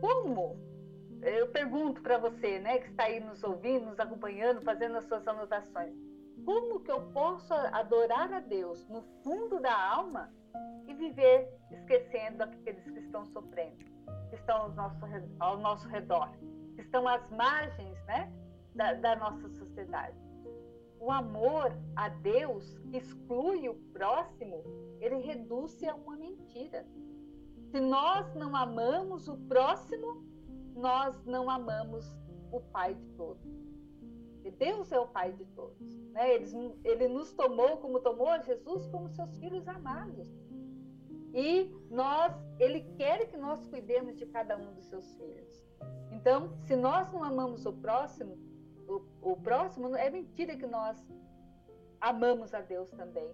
[0.00, 0.58] Como?
[1.22, 5.26] Eu pergunto para você, né, que está aí nos ouvindo, nos acompanhando, fazendo as suas
[5.26, 5.94] anotações.
[6.44, 10.30] Como que eu posso adorar a Deus no fundo da alma
[10.86, 13.78] e viver esquecendo aqueles que estão sofrendo,
[14.28, 14.98] que estão ao nosso,
[15.38, 16.30] ao nosso redor?
[16.84, 18.32] Estão às margens né,
[18.74, 20.16] da, da nossa sociedade.
[21.00, 24.62] O amor a Deus que exclui o próximo,
[25.00, 26.86] ele reduz-se a uma mentira.
[27.70, 30.24] Se nós não amamos o próximo,
[30.74, 32.06] nós não amamos
[32.50, 33.44] o Pai de todos.
[34.44, 35.98] E Deus é o Pai de todos.
[36.12, 36.34] Né?
[36.34, 40.28] Ele, ele nos tomou, como tomou Jesus, como seus filhos amados.
[41.34, 45.63] E nós, Ele quer que nós cuidemos de cada um dos seus filhos.
[46.10, 48.38] Então, se nós não amamos o próximo,
[48.88, 51.04] o, o próximo é mentira que nós
[52.00, 53.30] amamos a Deus também.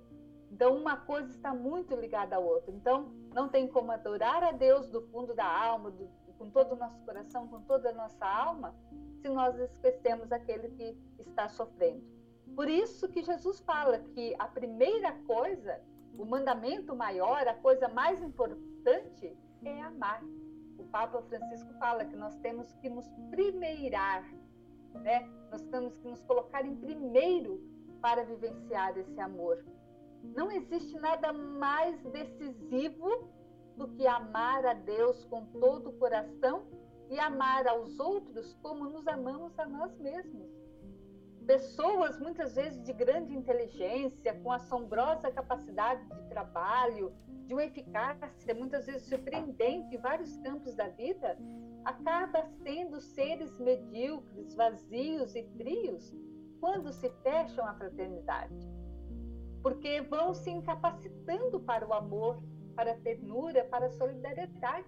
[0.51, 2.73] Então, uma coisa está muito ligada à outra.
[2.73, 6.77] Então, não tem como adorar a Deus do fundo da alma, do, com todo o
[6.77, 8.75] nosso coração, com toda a nossa alma,
[9.21, 12.03] se nós esquecemos aquele que está sofrendo.
[12.57, 15.81] Por isso que Jesus fala que a primeira coisa,
[16.19, 20.23] o mandamento maior, a coisa mais importante é amar
[20.91, 24.25] Papa Francisco fala que nós temos que nos primeirar,
[24.95, 25.29] né?
[25.51, 27.61] Nós temos que nos colocar em primeiro
[28.01, 29.65] para vivenciar esse amor.
[30.23, 33.29] Não existe nada mais decisivo
[33.77, 36.67] do que amar a Deus com todo o coração
[37.09, 40.60] e amar aos outros como nos amamos a nós mesmos
[41.51, 47.13] pessoas muitas vezes de grande inteligência, com assombrosa capacidade de trabalho,
[47.49, 51.37] de uma eficácia muitas vezes surpreendente em vários campos da vida,
[51.85, 56.15] acaba sendo seres medíocres, vazios e frios
[56.61, 58.55] quando se fecham à fraternidade.
[59.61, 62.41] Porque vão se incapacitando para o amor,
[62.77, 64.87] para a ternura, para a solidariedade.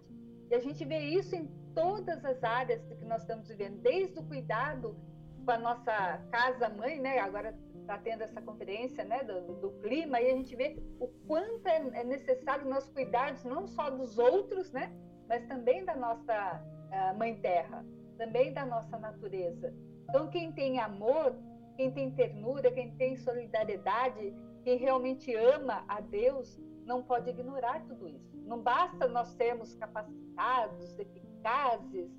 [0.49, 4.23] E a gente vê isso em todas as áreas que nós estamos vivendo, desde o
[4.23, 4.97] cuidado
[5.45, 7.19] com a nossa casa mãe, né?
[7.19, 11.67] Agora está tendo essa conferência, né, do, do, clima e a gente vê o quanto
[11.67, 14.93] é, é necessário nós cuidarmos não só dos outros, né,
[15.29, 17.85] mas também da nossa uh, mãe terra,
[18.17, 19.75] também da nossa natureza.
[20.09, 21.35] Então quem tem amor,
[21.77, 24.33] quem tem ternura, quem tem solidariedade,
[24.63, 28.37] quem realmente ama a Deus, não pode ignorar tudo isso.
[28.45, 32.11] Não basta nós sermos capacitados, eficazes,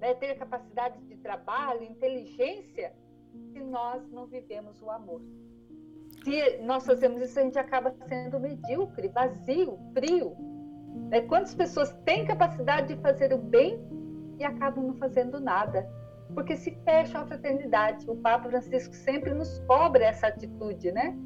[0.00, 2.92] né, ter capacidade de trabalho, inteligência,
[3.52, 5.20] se nós não vivemos o amor.
[6.24, 10.36] Se nós fazemos isso, a gente acaba sendo medíocre, vazio, frio.
[11.08, 11.22] Né?
[11.22, 13.80] Quantas pessoas têm capacidade de fazer o bem
[14.38, 15.88] e acabam não fazendo nada?
[16.34, 18.08] Porque se fecham a fraternidade.
[18.08, 21.16] O Papa Francisco sempre nos cobra essa atitude, né?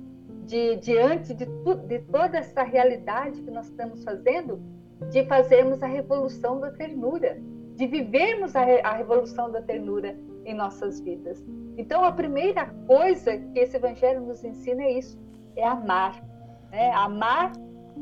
[0.47, 4.63] De, diante de, tu, de toda essa realidade que nós estamos fazendo,
[5.11, 7.39] de fazermos a revolução da ternura,
[7.77, 11.45] de vivermos a, a revolução da ternura em nossas vidas.
[11.77, 15.19] Então, a primeira coisa que esse evangelho nos ensina é isso:
[15.57, 16.23] é amar,
[16.71, 16.93] né?
[16.93, 17.53] amar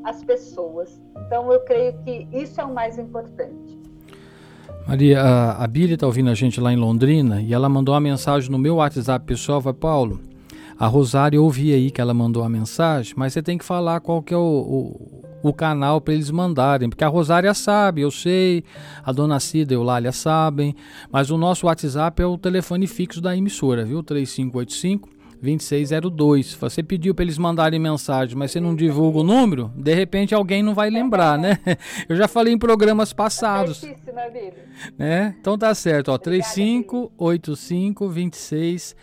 [0.05, 1.01] as pessoas.
[1.27, 3.81] Então, eu creio que isso é o mais importante.
[4.87, 8.01] Maria, a, a Bíblia está ouvindo a gente lá em Londrina e ela mandou uma
[8.01, 10.21] mensagem no meu WhatsApp pessoal, vai Paulo.
[10.79, 14.21] A Rosário ouvi aí que ela mandou a mensagem, mas você tem que falar qual
[14.21, 18.65] que é o, o, o canal para eles mandarem, porque a Rosária sabe, eu sei,
[19.03, 20.75] a Dona Cida e o Lália sabem,
[21.11, 24.03] mas o nosso WhatsApp é o telefone fixo da emissora, viu?
[24.03, 26.55] 3585 2602.
[26.55, 30.63] Você pediu para eles mandarem mensagem, mas você não divulga o número, de repente alguém
[30.63, 31.59] não vai lembrar, né?
[32.09, 33.83] Eu já falei em programas passados.
[33.83, 33.97] É
[34.97, 35.35] né?
[35.41, 38.97] Então tá certo, ó, 3585 2602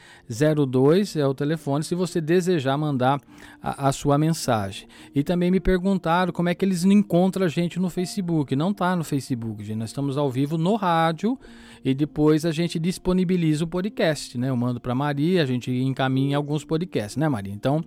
[1.16, 3.20] é o telefone se você desejar mandar
[3.62, 4.88] a, a, sua mensagem.
[5.16, 8.56] E também me perguntaram como é que eles encontram a gente no Facebook.
[8.56, 9.78] Não tá no Facebook, gente.
[9.78, 11.38] Nós estamos ao vivo no rádio
[11.84, 14.50] e depois a gente disponibiliza o podcast, né?
[14.50, 17.54] Eu mando para Maria, a gente encaminha alguns podcasts, né, Maria?
[17.54, 17.84] Então,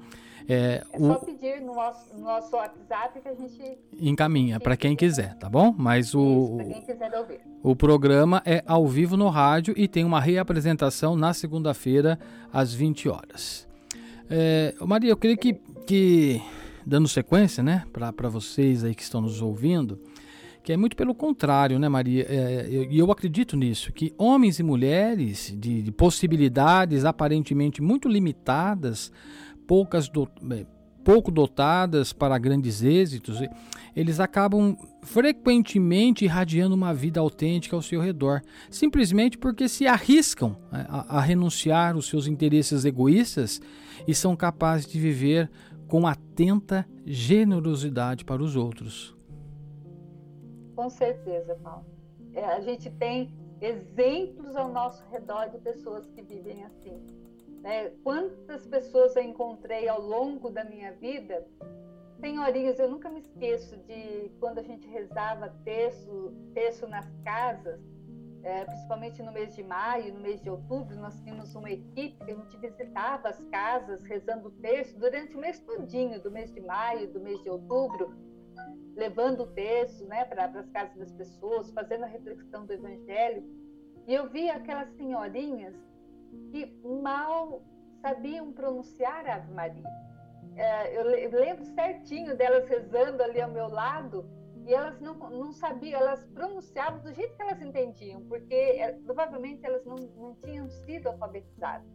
[0.49, 1.25] é, é só o...
[1.25, 5.75] pedir no nosso, no nosso WhatsApp que a gente encaminha para quem quiser, tá bom?
[5.77, 7.41] Mas o Isso, quem quiser ouvir.
[7.63, 12.19] o programa é ao vivo no rádio e tem uma reapresentação na segunda-feira
[12.53, 13.69] às 20 horas.
[14.31, 15.55] É, Maria, eu queria que,
[15.87, 16.43] que
[16.87, 20.01] dando sequência, né, para vocês aí que estão nos ouvindo,
[20.63, 22.25] que é muito pelo contrário, né, Maria?
[22.29, 28.09] É, e eu, eu, acredito nisso, que homens e mulheres de, de possibilidades aparentemente muito
[28.09, 29.11] limitadas,
[29.73, 30.29] poucas do,
[31.03, 33.39] pouco dotadas para grandes êxitos,
[33.97, 40.85] eles acabam frequentemente irradiando uma vida autêntica ao seu redor, simplesmente porque se arriscam né,
[40.91, 43.63] a, a renunciar os seus interesses egoístas
[44.07, 45.51] e são capazes de viver
[45.89, 49.17] com atenta generosidade para os outros.
[50.77, 51.87] Com certeza, Paulo.
[52.35, 57.22] É, a gente tem exemplos ao nosso redor de pessoas que vivem assim.
[57.63, 57.91] Né?
[58.03, 61.47] Quantas pessoas eu encontrei ao longo da minha vida?
[62.21, 67.81] Senhorinhas, eu nunca me esqueço de quando a gente rezava terço, terço nas casas,
[68.43, 72.33] é, principalmente no mês de maio, no mês de outubro, nós tínhamos uma equipe que
[72.33, 77.13] a gente visitava as casas rezando o durante o mês todinho, do mês de maio,
[77.13, 78.13] do mês de outubro,
[78.97, 83.45] levando o texto né, para as casas das pessoas, fazendo a reflexão do Evangelho.
[84.09, 85.75] E eu vi aquelas senhorinhas
[86.51, 87.63] que mal
[88.01, 89.89] sabiam pronunciar a Ave Maria.
[90.57, 94.29] É, eu lembro certinho delas rezando ali ao meu lado
[94.67, 99.65] e elas não, não sabiam, elas pronunciavam do jeito que elas entendiam, porque é, provavelmente
[99.65, 101.87] elas não, não tinham sido alfabetizadas,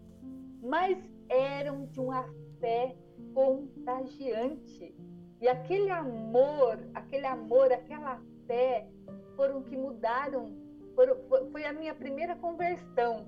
[0.61, 0.97] mas
[1.29, 2.25] eram de uma
[2.59, 2.95] fé
[3.33, 4.95] contagiante
[5.39, 8.87] e aquele amor, aquele amor, aquela fé
[9.35, 10.51] foram que mudaram.
[10.95, 11.15] Foram,
[11.51, 13.25] foi a minha primeira conversão.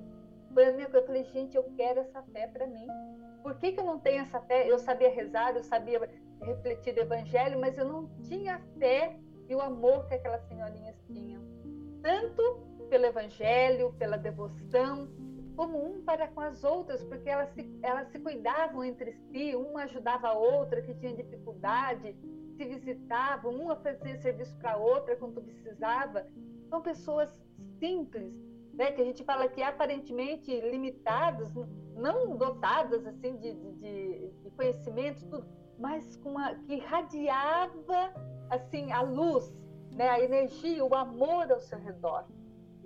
[0.54, 2.88] Foi a minha, eu falei, gente, eu quero essa fé para mim.
[3.44, 4.70] Por que, que eu não tenho essa fé?
[4.70, 6.00] Eu sabia rezar, eu sabia
[6.42, 11.42] refletir o evangelho, mas eu não tinha fé e o amor que aquelas senhorinhas tinham.
[12.02, 15.08] Tanto pelo evangelho, pela devoção,
[15.56, 19.84] como um para com as outras, porque elas se, elas se cuidavam entre si, uma
[19.84, 22.16] ajudava a outra que tinha dificuldade,
[22.56, 26.26] se visitavam, uma fazia serviço para a outra quando precisava.
[26.70, 27.30] São pessoas
[27.78, 28.34] simples,
[28.80, 31.54] né, que a gente fala que aparentemente limitadas,
[31.98, 35.46] não dotadas assim de, de, de conhecimentos, tudo,
[35.78, 38.14] mas com que irradiava
[38.50, 39.54] assim a luz,
[39.94, 42.26] né, a energia, o amor ao seu redor.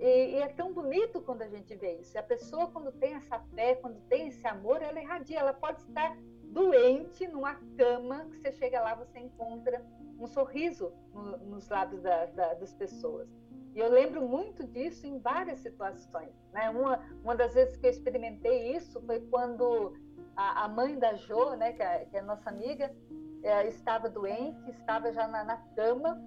[0.00, 2.18] E, e, é tão bonito quando a gente vê isso.
[2.18, 5.38] A pessoa, quando tem essa fé, quando tem esse amor, ela irradia.
[5.38, 9.80] Ela pode estar doente numa cama, que você chega lá, você encontra
[10.18, 13.28] um sorriso no, nos lábios da, da, das pessoas.
[13.74, 16.32] E eu lembro muito disso em várias situações.
[16.52, 16.70] Né?
[16.70, 19.94] Uma, uma das vezes que eu experimentei isso foi quando
[20.36, 22.94] a, a mãe da Jo, né, que, é, que é nossa amiga,
[23.42, 26.18] é, estava doente, estava já na, na cama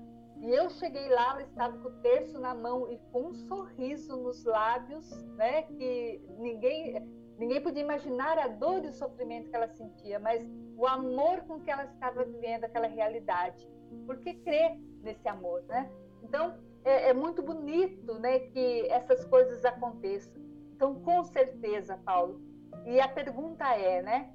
[0.41, 4.15] e eu cheguei lá, ela estava com o terço na mão e com um sorriso
[4.17, 5.63] nos lábios, né?
[5.63, 7.01] Que ninguém,
[7.39, 11.59] ninguém podia imaginar a dor e o sofrimento que ela sentia, mas o amor com
[11.59, 13.67] que ela estava vivendo aquela realidade.
[14.05, 15.89] Porque crê nesse amor, né?
[16.21, 18.39] Então, é, é muito bonito, né?
[18.39, 20.41] Que essas coisas aconteçam.
[20.75, 22.41] Então, com certeza, Paulo.
[22.86, 24.34] E a pergunta é, né?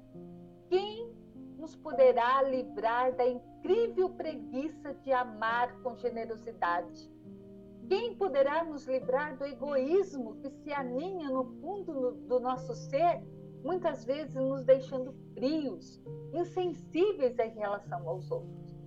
[0.69, 1.11] Quem
[1.57, 7.09] nos poderá livrar da incrível preguiça de amar com generosidade?
[7.87, 13.21] Quem poderá nos livrar do egoísmo que se aninha no fundo do nosso ser,
[13.63, 16.01] muitas vezes nos deixando frios,
[16.33, 18.77] insensíveis em relação aos outros?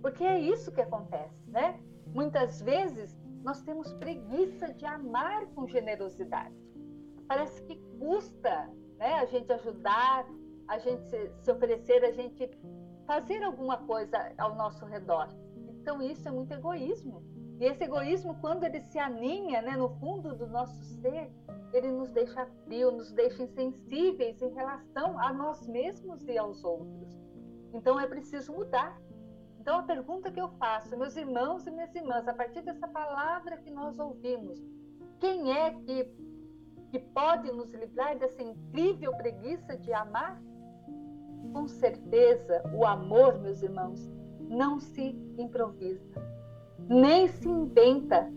[0.00, 1.80] Porque é isso que acontece, né?
[2.14, 6.54] Muitas vezes nós temos preguiça de amar com generosidade.
[7.26, 10.24] Parece que custa né, a gente ajudar,
[10.68, 11.10] a gente
[11.40, 12.48] se, oferecer, a gente
[13.04, 15.28] fazer alguma coisa ao nosso redor.
[15.80, 17.22] Então isso é muito egoísmo.
[17.60, 21.30] E esse egoísmo, quando ele se aninha né, no fundo do nosso ser,
[21.72, 27.12] ele nos deixa frio, nos deixa insensíveis em relação a nós mesmos e aos outros.
[27.72, 29.00] Então é preciso mudar.
[29.64, 33.56] Então a pergunta que eu faço, meus irmãos e minhas irmãs, a partir dessa palavra
[33.56, 34.62] que nós ouvimos,
[35.18, 36.06] quem é que,
[36.90, 40.38] que pode nos livrar dessa incrível preguiça de amar?
[41.54, 44.12] Com certeza, o amor, meus irmãos,
[44.50, 46.22] não se improvisa,
[46.86, 48.30] nem se inventa,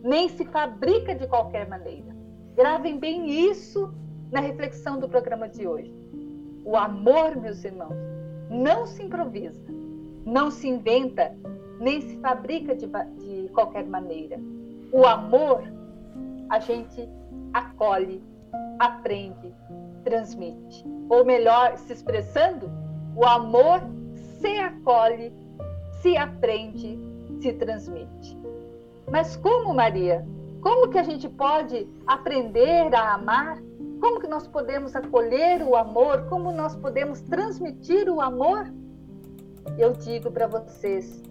[0.00, 2.14] nem se fabrica de qualquer maneira.
[2.54, 3.92] Gravem bem isso
[4.30, 5.92] na reflexão do programa de hoje.
[6.64, 7.96] O amor, meus irmãos,
[8.48, 9.77] não se improvisa,
[10.28, 11.34] não se inventa,
[11.80, 14.38] nem se fabrica de, de qualquer maneira.
[14.92, 15.62] O amor
[16.50, 17.08] a gente
[17.54, 18.22] acolhe,
[18.78, 19.54] aprende,
[20.04, 20.84] transmite.
[21.08, 22.70] Ou melhor, se expressando,
[23.16, 23.80] o amor
[24.38, 25.32] se acolhe,
[26.02, 26.98] se aprende,
[27.40, 28.38] se transmite.
[29.10, 30.26] Mas como, Maria?
[30.60, 33.58] Como que a gente pode aprender a amar?
[34.00, 36.26] Como que nós podemos acolher o amor?
[36.28, 38.70] Como nós podemos transmitir o amor?
[39.76, 41.22] Eu digo para vocês,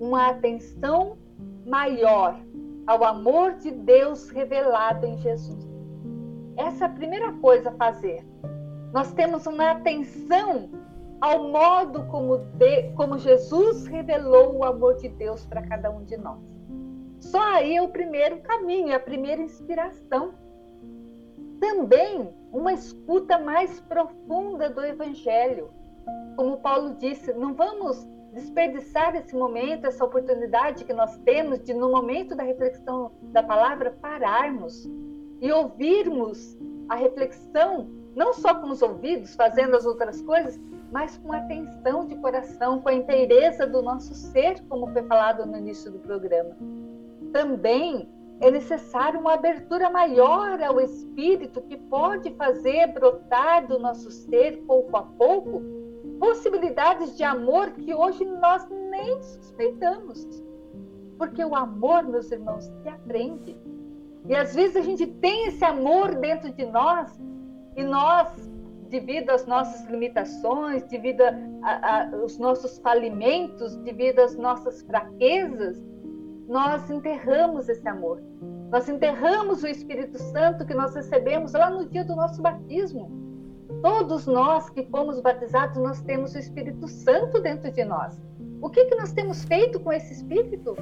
[0.00, 1.18] uma atenção
[1.66, 2.40] maior
[2.86, 5.64] ao amor de Deus revelado em Jesus.
[6.56, 8.24] Essa é a primeira coisa a fazer.
[8.92, 10.70] Nós temos uma atenção
[11.20, 16.16] ao modo como, de, como Jesus revelou o amor de Deus para cada um de
[16.16, 16.38] nós.
[17.18, 20.34] Só aí é o primeiro caminho, é a primeira inspiração.
[21.58, 25.70] Também uma escuta mais profunda do Evangelho.
[26.36, 31.90] Como Paulo disse, não vamos desperdiçar esse momento, essa oportunidade que nós temos de, no
[31.90, 34.88] momento da reflexão da palavra, pararmos
[35.40, 41.32] e ouvirmos a reflexão, não só com os ouvidos, fazendo as outras coisas, mas com
[41.32, 45.98] atenção de coração, com a inteireza do nosso ser, como foi falado no início do
[45.98, 46.56] programa.
[47.32, 48.08] Também
[48.40, 54.96] é necessário uma abertura maior ao espírito que pode fazer brotar do nosso ser, pouco
[54.96, 55.62] a pouco,
[56.18, 60.26] possibilidades de amor que hoje nós nem suspeitamos.
[61.18, 63.56] Porque o amor, meus irmãos, se aprende.
[64.28, 67.20] E às vezes a gente tem esse amor dentro de nós
[67.76, 68.28] e nós
[68.88, 71.22] devido às nossas limitações, devido
[72.12, 75.82] aos nossos falimentos, devido às nossas fraquezas,
[76.46, 78.22] nós enterramos esse amor.
[78.70, 83.10] Nós enterramos o Espírito Santo que nós recebemos lá no dia do nosso batismo.
[83.84, 88.18] Todos nós que fomos batizados, nós temos o Espírito Santo dentro de nós.
[88.62, 90.74] O que, que nós temos feito com esse Espírito?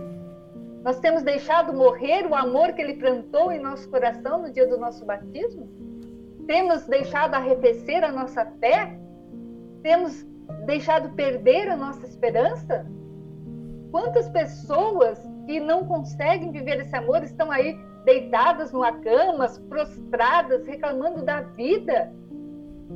[0.84, 4.78] Nós temos deixado morrer o amor que ele plantou em nosso coração no dia do
[4.78, 5.68] nosso batismo?
[6.46, 8.96] Temos deixado arrefecer a nossa fé?
[9.82, 10.24] Temos
[10.64, 12.86] deixado perder a nossa esperança?
[13.90, 21.24] Quantas pessoas que não conseguem viver esse amor estão aí deitadas numa cama, prostradas, reclamando
[21.24, 22.21] da vida?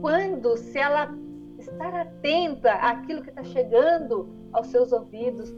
[0.00, 1.10] Quando, se ela
[1.58, 5.48] estar atenta àquilo que está chegando aos seus ouvidos,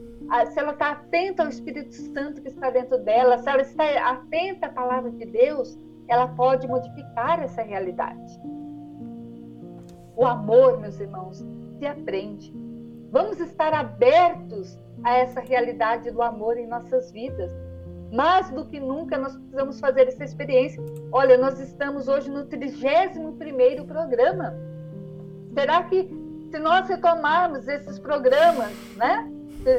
[0.53, 4.67] se ela está atenta ao Espírito Santo que está dentro dela, se ela está atenta
[4.67, 8.41] à palavra de Deus, ela pode modificar essa realidade.
[10.17, 11.45] O amor, meus irmãos,
[11.79, 12.53] se aprende.
[13.11, 17.53] Vamos estar abertos a essa realidade do amor em nossas vidas.
[18.13, 20.83] Mais do que nunca, nós precisamos fazer essa experiência.
[21.13, 24.55] Olha, nós estamos hoje no 31 programa.
[25.55, 26.09] Será que,
[26.51, 29.31] se nós retomarmos esses programas, né?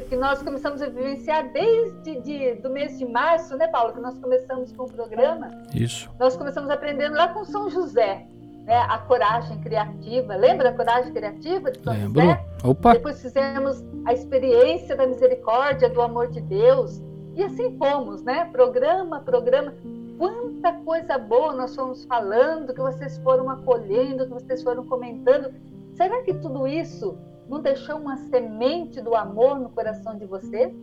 [0.07, 3.93] que nós começamos a vivenciar desde de, do mês de março, né, Paulo?
[3.93, 5.49] Que nós começamos com o programa.
[5.73, 6.09] Isso.
[6.19, 8.27] Nós começamos aprendendo lá com São José,
[8.65, 8.77] né?
[8.89, 10.35] A coragem criativa.
[10.35, 12.21] Lembra a coragem criativa de São Lembro.
[12.21, 12.45] José?
[12.63, 12.93] Opa.
[12.93, 17.01] Depois fizemos a experiência da misericórdia, do amor de Deus.
[17.35, 18.45] E assim fomos, né?
[18.45, 19.73] Programa, programa.
[20.17, 25.53] Quanta coisa boa nós fomos falando, que vocês foram acolhendo, que vocês foram comentando.
[25.93, 27.17] Será que tudo isso
[27.47, 30.73] não deixou uma semente do amor no coração de vocês?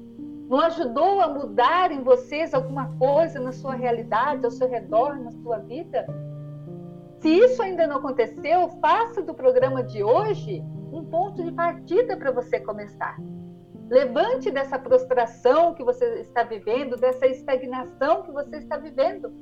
[0.48, 5.32] Não ajudou a mudar em vocês alguma coisa na sua realidade, ao seu redor, na
[5.32, 6.06] sua vida?
[7.20, 12.30] Se isso ainda não aconteceu, faça do programa de hoje um ponto de partida para
[12.30, 13.16] você começar.
[13.88, 19.32] Levante dessa prostração que você está vivendo, dessa estagnação que você está vivendo.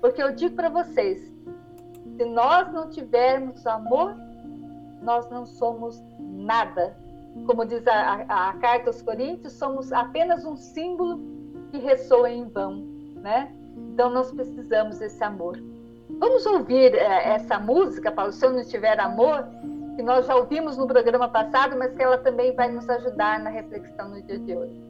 [0.00, 1.30] Porque eu digo para vocês:
[2.16, 4.14] se nós não tivermos amor,
[5.02, 6.96] nós não somos nada.
[7.46, 11.20] Como diz a, a, a, carta aos Coríntios, somos apenas um símbolo
[11.70, 12.84] que ressoa em vão,
[13.16, 13.54] né?
[13.76, 15.62] Então nós precisamos desse amor.
[16.18, 19.46] Vamos ouvir é, essa música, Paulo, se eu não tiver amor,
[20.00, 23.50] que nós já ouvimos no programa passado, mas que ela também vai nos ajudar na
[23.50, 24.80] reflexão no dia de hoje.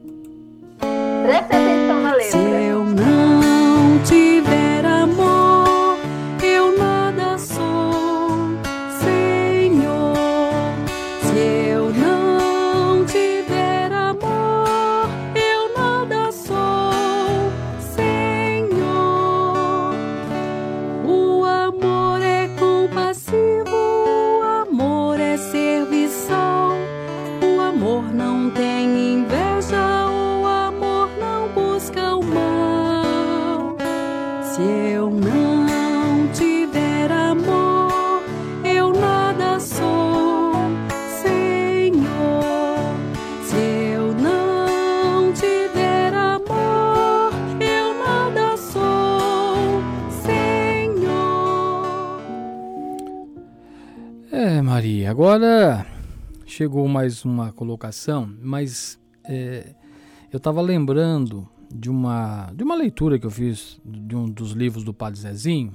[1.25, 3.10] Preste atenção na letra.
[55.25, 55.85] Agora
[56.47, 59.75] chegou mais uma colocação, mas é,
[60.33, 64.83] eu estava lembrando de uma, de uma leitura que eu fiz de um dos livros
[64.83, 65.73] do Padre Zezinho,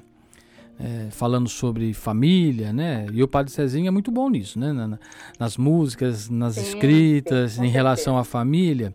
[0.80, 3.06] é, falando sobre família, né?
[3.12, 4.72] E o Padre Zezinho é muito bom nisso, né?
[4.72, 4.98] Na- na-
[5.38, 8.20] nas músicas, nas Sim, escritas, sim, em relação certeza.
[8.22, 8.92] à família.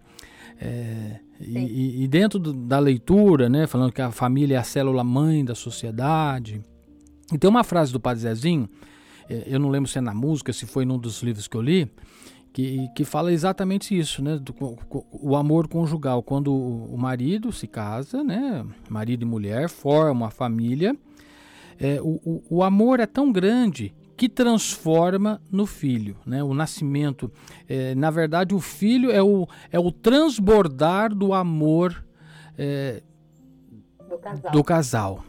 [0.59, 3.67] É, e, e- dentro do- da leitura, né?
[3.67, 6.61] Falando que a família é a célula mãe da sociedade.
[7.33, 8.67] E tem uma frase do Padre Zezinho,
[9.47, 11.89] eu não lembro se é na música, se foi num dos livros que eu li,
[12.53, 14.37] que, que fala exatamente isso, né?
[14.37, 14.53] Do,
[15.11, 18.65] o amor conjugal, quando o, marido se casa, né?
[18.89, 20.95] Marido e mulher formam uma família,
[21.79, 26.43] é, o, o, o amor é tão grande que transforma no filho, né?
[26.43, 27.31] O nascimento,
[27.67, 32.05] é, na verdade, o filho é o, é o transbordar do amor
[32.57, 33.01] é,
[34.09, 34.51] Do casal.
[34.51, 35.25] do casal.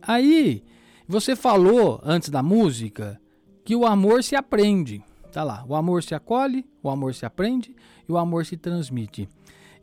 [0.00, 0.64] Aí,
[1.06, 3.20] você falou antes da música
[3.64, 5.02] que o amor se aprende.
[5.32, 7.74] Tá lá, o amor se acolhe, o amor se aprende
[8.08, 9.28] e o amor se transmite.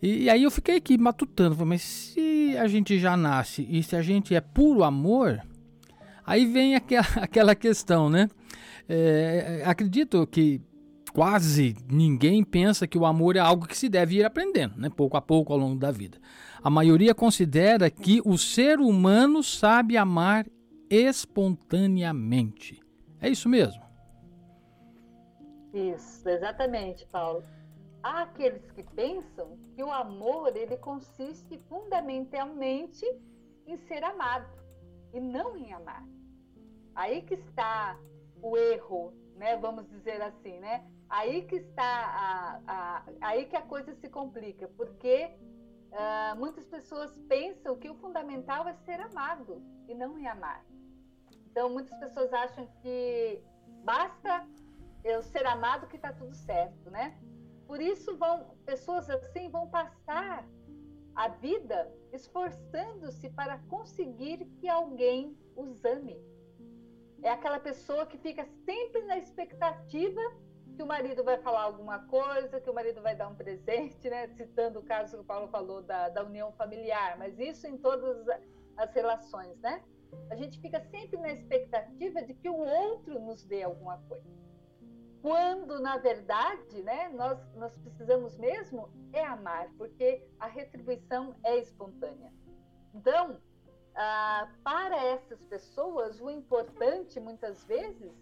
[0.02, 3.82] E, e aí eu fiquei aqui matutando, falei, mas se a gente já nasce e
[3.82, 5.42] se a gente é puro amor,
[6.26, 8.30] aí vem aquela, aquela questão, né?
[8.88, 10.62] É, acredito que
[11.14, 14.90] quase ninguém pensa que o amor é algo que se deve ir aprendendo, né?
[14.90, 16.18] pouco a pouco ao longo da vida.
[16.62, 20.46] A maioria considera que o ser humano sabe amar
[20.90, 22.79] espontaneamente.
[23.22, 23.84] É isso mesmo?
[25.74, 27.43] Isso, exatamente, Paulo.
[28.01, 33.05] Há aqueles que pensam que o amor ele consiste fundamentalmente
[33.67, 34.47] em ser amado
[35.13, 36.05] e não em amar.
[36.95, 37.99] Aí que está
[38.41, 39.57] o erro, né?
[39.57, 40.89] Vamos dizer assim, né?
[41.09, 45.32] Aí que está a, a- aí que a coisa se complica, porque
[45.91, 50.65] ah, muitas pessoas pensam que o fundamental é ser amado e não em amar.
[51.60, 53.43] Então muitas pessoas acham que
[53.84, 54.47] basta
[55.03, 57.20] eu ser amado que está tudo certo, né?
[57.68, 60.47] Por isso vão pessoas assim vão passar
[61.14, 66.18] a vida esforçando-se para conseguir que alguém os ame.
[67.22, 70.22] É aquela pessoa que fica sempre na expectativa
[70.78, 74.30] que o marido vai falar alguma coisa, que o marido vai dar um presente, né?
[74.30, 78.26] Citando o caso que o Paulo falou da, da união familiar, mas isso em todas
[78.78, 79.84] as relações, né?
[80.30, 84.39] A gente fica sempre na expectativa de que o outro nos dê alguma coisa
[85.22, 92.32] quando na verdade, né, nós, nós precisamos mesmo é amar, porque a retribuição é espontânea.
[92.93, 93.39] Então,
[93.95, 98.14] ah, para essas pessoas, o importante muitas vezes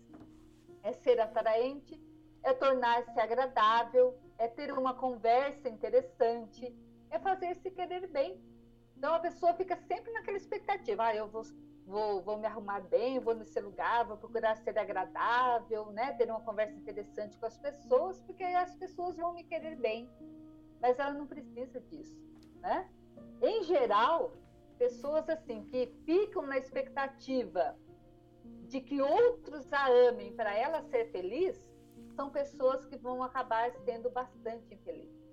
[0.83, 2.01] é ser atraente,
[2.43, 6.75] é tornar-se agradável, é ter uma conversa interessante,
[7.09, 8.41] é fazer-se querer bem.
[8.95, 11.43] Então a pessoa fica sempre naquela expectativa, ah, eu vou
[11.87, 16.13] vou, vou me arrumar bem, vou nesse lugar, vou procurar ser agradável, né?
[16.13, 20.09] Ter uma conversa interessante com as pessoas, porque as pessoas vão me querer bem.
[20.81, 22.19] Mas ela não precisa disso,
[22.59, 22.89] né?
[23.41, 24.33] Em geral,
[24.77, 27.75] pessoas assim que ficam na expectativa
[28.67, 31.65] de que outros a amem para ela ser feliz,
[32.15, 35.25] são pessoas que vão acabar sendo bastante infelizes,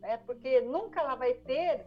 [0.00, 0.16] né?
[0.18, 1.86] Porque nunca ela vai ter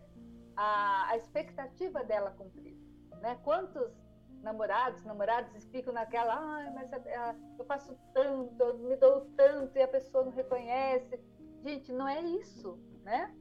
[0.56, 2.80] a, a expectativa dela cumprida,
[3.20, 3.40] né?
[3.44, 4.01] Quantos
[4.42, 9.78] namorados, namoradas ficam naquela, ai, mas a- a- eu faço tanto, eu me dou tanto
[9.78, 11.20] e a pessoa não reconhece.
[11.64, 13.34] Gente, não é isso, né?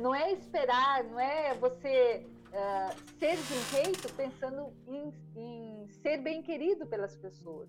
[0.00, 6.18] Não é esperar, não é você ah, ser de um jeito pensando em, em ser
[6.18, 7.68] bem querido pelas pessoas.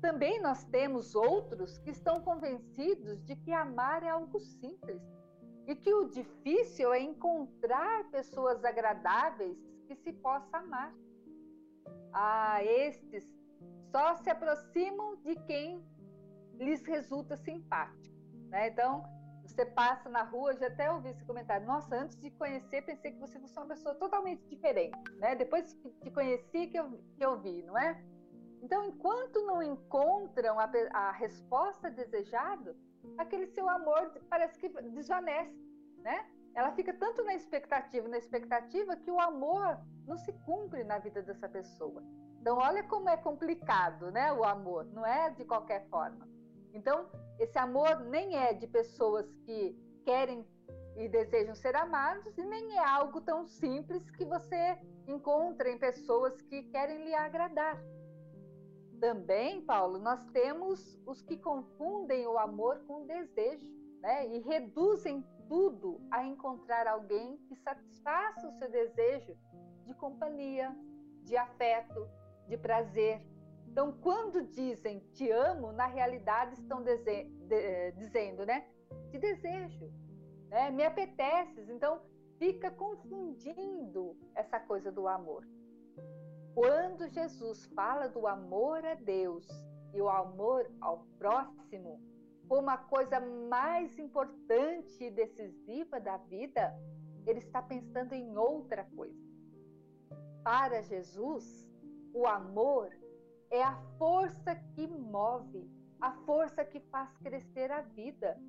[0.00, 5.00] Também nós temos outros que estão convencidos de que amar é algo simples.
[5.68, 9.58] e que o difícil é encontrar pessoas agradáveis
[9.88, 10.94] que se possa amar.
[12.12, 13.26] Ah, estes
[13.90, 15.84] só se aproximam de quem
[16.58, 18.14] lhes resulta simpático.
[18.48, 18.68] Né?
[18.68, 19.04] Então,
[19.44, 21.66] você passa na rua, já até ouvi esse comentário.
[21.66, 24.98] Nossa, antes de conhecer, pensei que você fosse uma pessoa totalmente diferente.
[25.18, 25.34] Né?
[25.34, 28.02] Depois que te conheci, que eu, que eu vi, não é?
[28.62, 32.76] Então, enquanto não encontram a, a resposta desejada,
[33.16, 35.56] aquele seu amor parece que desvanece,
[35.98, 36.28] né?
[36.56, 41.20] Ela fica tanto na expectativa, na expectativa, que o amor não se cumpre na vida
[41.20, 42.02] dessa pessoa.
[42.40, 44.32] Então, olha como é complicado, né?
[44.32, 46.26] O amor, não é de qualquer forma.
[46.72, 50.46] Então, esse amor nem é de pessoas que querem
[50.96, 56.40] e desejam ser amados, e nem é algo tão simples que você encontra em pessoas
[56.40, 57.78] que querem lhe agradar.
[58.98, 64.26] Também, Paulo, nós temos os que confundem o amor com o desejo, né?
[64.28, 69.36] E reduzem tudo a encontrar alguém que satisfaça o seu desejo
[69.84, 70.74] de companhia,
[71.24, 72.08] de afeto,
[72.48, 73.22] de prazer.
[73.68, 76.96] Então, quando dizem te amo, na realidade estão de,
[77.96, 78.66] dizendo, né?
[79.10, 79.92] Te desejo,
[80.48, 80.70] né?
[80.70, 81.68] Me apeteces.
[81.68, 82.00] Então,
[82.38, 85.46] fica confundindo essa coisa do amor.
[86.54, 89.46] Quando Jesus fala do amor a Deus
[89.92, 92.00] e o amor ao próximo
[92.48, 96.74] como a coisa mais importante e decisiva da vida,
[97.26, 99.26] ele está pensando em outra coisa.
[100.44, 101.68] Para Jesus,
[102.14, 102.88] o amor
[103.50, 105.68] é a força que move,
[106.00, 108.40] a força que faz crescer a vida,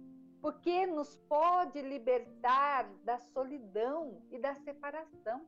[0.41, 5.45] porque nos pode libertar da solidão e da separação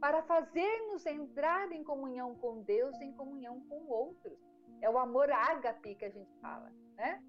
[0.00, 4.38] para fazer-nos entrar em comunhão com Deus, em comunhão com outros.
[4.82, 7.22] É o amor ágape que a gente fala, né?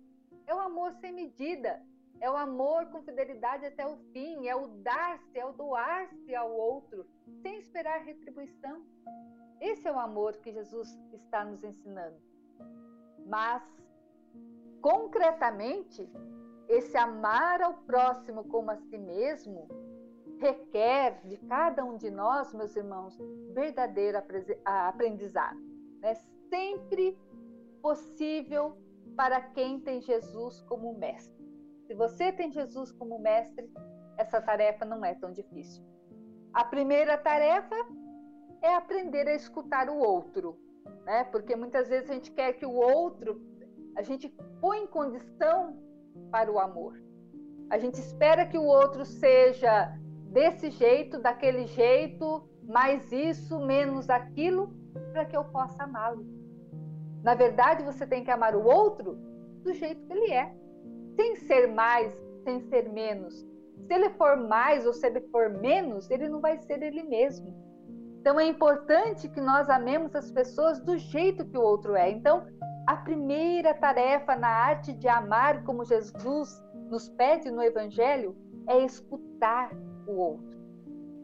[0.47, 1.81] É o amor sem medida,
[2.19, 6.51] é o amor com fidelidade até o fim, é o dar-se, é o doar-se ao
[6.51, 7.05] outro,
[7.41, 8.83] sem esperar retribuição.
[9.59, 12.17] Esse é o amor que Jesus está nos ensinando.
[13.25, 13.63] Mas,
[14.81, 16.09] concretamente,
[16.67, 19.67] esse amar ao próximo como a si mesmo
[20.39, 23.17] requer de cada um de nós, meus irmãos,
[23.53, 24.17] verdadeiro
[24.63, 25.57] aprendizado.
[26.01, 26.13] É
[26.49, 27.17] sempre
[27.81, 28.77] possível
[29.15, 31.43] para quem tem Jesus como mestre.
[31.87, 33.71] Se você tem Jesus como mestre,
[34.17, 35.83] essa tarefa não é tão difícil.
[36.53, 37.75] A primeira tarefa
[38.61, 40.57] é aprender a escutar o outro,
[41.05, 41.23] né?
[41.25, 43.41] Porque muitas vezes a gente quer que o outro,
[43.95, 45.77] a gente põe em condição
[46.31, 47.01] para o amor.
[47.69, 49.95] A gente espera que o outro seja
[50.31, 54.73] desse jeito, daquele jeito, mais isso, menos aquilo,
[55.11, 56.34] para que eu possa amá-lo.
[57.25, 59.17] Na verdade, você tem que amar o outro
[59.63, 60.55] do jeito que ele é,
[61.15, 63.43] sem ser mais, sem ser menos.
[63.87, 67.51] Se ele for mais ou se ele for menos, ele não vai ser ele mesmo.
[68.19, 72.11] Então é importante que nós amemos as pessoas do jeito que o outro é.
[72.11, 72.45] Então,
[72.85, 79.71] a primeira tarefa na arte de amar, como Jesus nos pede no Evangelho, é escutar
[80.05, 80.59] o outro.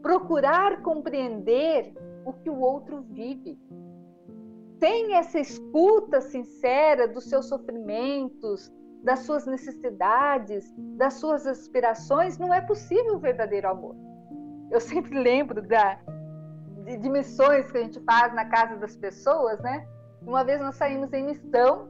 [0.02, 1.94] Procurar compreender
[2.26, 3.56] o que o outro vive.
[4.82, 8.68] Sem essa escuta sincera dos seus sofrimentos,
[9.04, 13.94] das suas necessidades, das suas aspirações, não é possível o verdadeiro amor.
[14.72, 16.00] Eu sempre lembro da,
[16.84, 19.86] de, de, missões que a gente faz na casa das pessoas, né?
[20.20, 21.88] Uma vez nós saímos em missão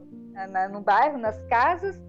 [0.51, 1.99] na, no bairro, nas casas,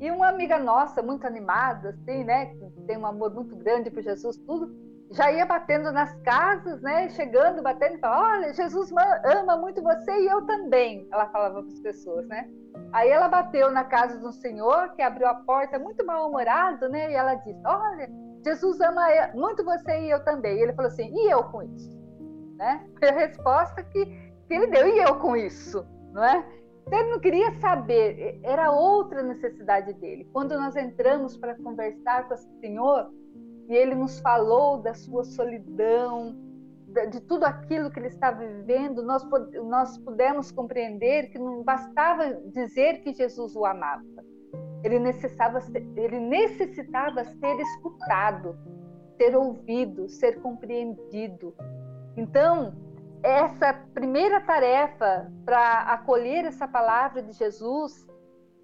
[0.00, 4.02] e uma amiga nossa, muito animada, assim, né, que tem um amor muito grande por
[4.02, 4.74] Jesus, tudo,
[5.12, 8.90] já ia batendo nas casas, né, chegando, batendo, falando, olha, Jesus
[9.24, 12.48] ama muito você e eu também, ela falava para as pessoas, né.
[12.92, 17.12] Aí ela bateu na casa de um senhor que abriu a porta muito mal-humorado, né,
[17.12, 18.08] e ela disse, olha,
[18.44, 20.58] Jesus ama muito você e eu também.
[20.58, 22.00] E ele falou assim, e eu com isso?
[22.56, 22.86] Né?
[22.98, 25.86] Foi a resposta que, que ele deu, e eu com isso?
[26.12, 26.44] Não é?
[26.90, 30.28] Ele não queria saber, era outra necessidade dele.
[30.32, 33.10] Quando nós entramos para conversar com o Senhor,
[33.72, 36.36] e ele nos falou da sua solidão,
[37.10, 39.26] de tudo aquilo que ele estava vivendo, nós,
[39.64, 44.04] nós pudemos compreender que não bastava dizer que Jesus o amava.
[44.84, 45.58] Ele necessitava,
[45.96, 48.58] ele necessitava ser escutado,
[49.16, 51.54] ser ouvido, ser compreendido.
[52.14, 52.74] Então,
[53.22, 58.06] essa primeira tarefa para acolher essa palavra de Jesus,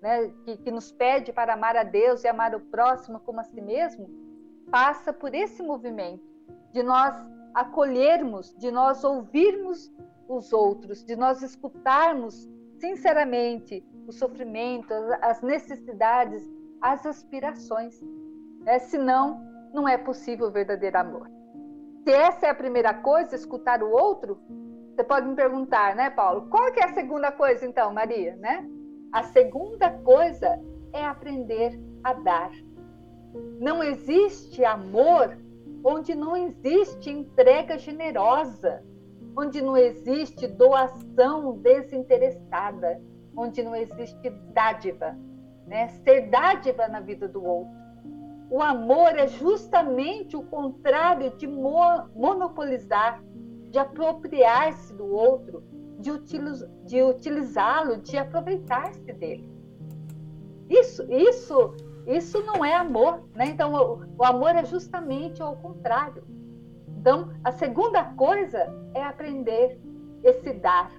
[0.02, 3.44] né, que, que nos pede para amar a Deus e amar o próximo como a
[3.44, 4.27] si mesmo,
[4.70, 6.24] passa por esse movimento
[6.72, 7.14] de nós
[7.54, 9.92] acolhermos, de nós ouvirmos
[10.28, 12.48] os outros, de nós escutarmos
[12.78, 14.92] sinceramente o sofrimento,
[15.22, 16.48] as necessidades,
[16.80, 18.00] as aspirações.
[18.60, 18.78] Né?
[18.78, 19.40] Senão,
[19.72, 21.30] não é possível o verdadeiro amor.
[22.04, 24.40] Se essa é a primeira coisa, escutar o outro,
[24.94, 26.48] você pode me perguntar, né, Paulo?
[26.48, 28.36] Qual que é a segunda coisa, então, Maria?
[28.36, 28.66] Né?
[29.12, 30.58] A segunda coisa
[30.92, 32.50] é aprender a dar.
[33.60, 35.36] Não existe amor
[35.84, 38.82] onde não existe entrega generosa,
[39.36, 43.00] onde não existe doação desinteressada,
[43.36, 45.16] onde não existe dádiva,
[45.66, 45.88] né?
[46.04, 47.78] Ser dádiva na vida do outro.
[48.50, 53.22] O amor é justamente o contrário de mo monopolizar,
[53.70, 55.62] de apropriar-se do outro,
[55.98, 56.10] de,
[56.84, 59.48] de utilizá-lo, de aproveitar-se dele.
[60.68, 61.74] Isso, isso,
[62.08, 63.46] isso não é amor, né?
[63.46, 66.24] Então, o, o amor é justamente ao contrário.
[66.88, 69.78] Então, a segunda coisa é aprender
[70.24, 70.90] esse dar.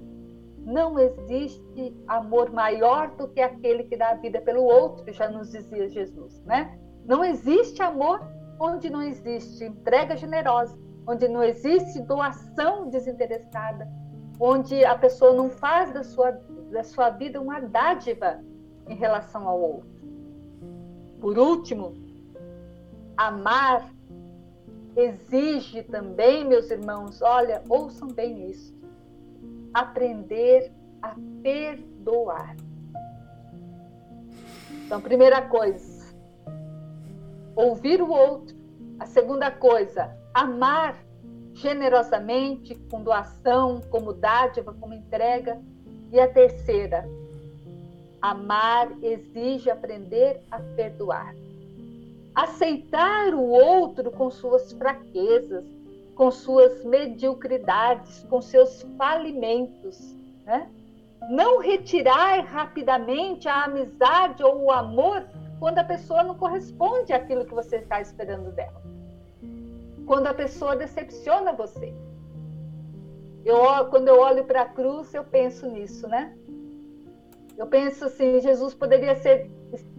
[0.60, 5.52] Não existe amor maior do que aquele que dá a vida pelo outro, já nos
[5.52, 6.80] dizia Jesus, né?
[7.06, 8.22] Não existe amor
[8.60, 13.88] onde não existe entrega generosa, onde não existe doação desinteressada,
[14.40, 16.32] onde a pessoa não faz da sua,
[16.72, 18.40] da sua vida uma dádiva
[18.88, 20.00] em relação ao outro.
[21.20, 21.94] Por último,
[23.18, 23.92] amar
[24.96, 28.74] exige também, meus irmãos, olha, ouçam bem isso,
[29.74, 32.56] aprender a perdoar.
[34.86, 36.16] Então, primeira coisa,
[37.56, 38.58] ouvir o outro.
[39.00, 40.98] A segunda coisa, amar
[41.54, 45.62] generosamente, com doação, como dádiva, como entrega.
[46.12, 47.08] E a terceira,
[48.22, 51.36] amar exige aprender a perdoar.
[52.36, 55.66] Aceitar o outro com suas fraquezas,
[56.16, 60.16] com suas mediocridades, com seus falimentos.
[60.46, 60.70] Né?
[61.30, 65.26] Não retirar rapidamente a amizade ou o amor
[65.60, 68.80] quando a pessoa não corresponde àquilo que você está esperando dela
[70.10, 71.94] quando a pessoa decepciona você.
[73.46, 73.60] Eu,
[73.92, 76.36] quando eu olho para a cruz, eu penso nisso, né?
[77.60, 79.52] Eu penso assim, Jesus poderia ser,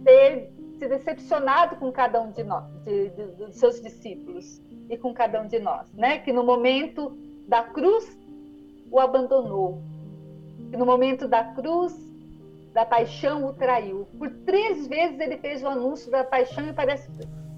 [0.03, 4.59] ter se decepcionado com cada um de nós, de, de, dos seus discípulos
[4.89, 6.17] e com cada um de nós, né?
[6.17, 7.15] Que no momento
[7.47, 8.19] da cruz
[8.91, 9.81] o abandonou,
[10.69, 11.95] que no momento da cruz,
[12.73, 14.07] da paixão o traiu.
[14.17, 17.09] Por três vezes ele fez o anúncio da paixão e parece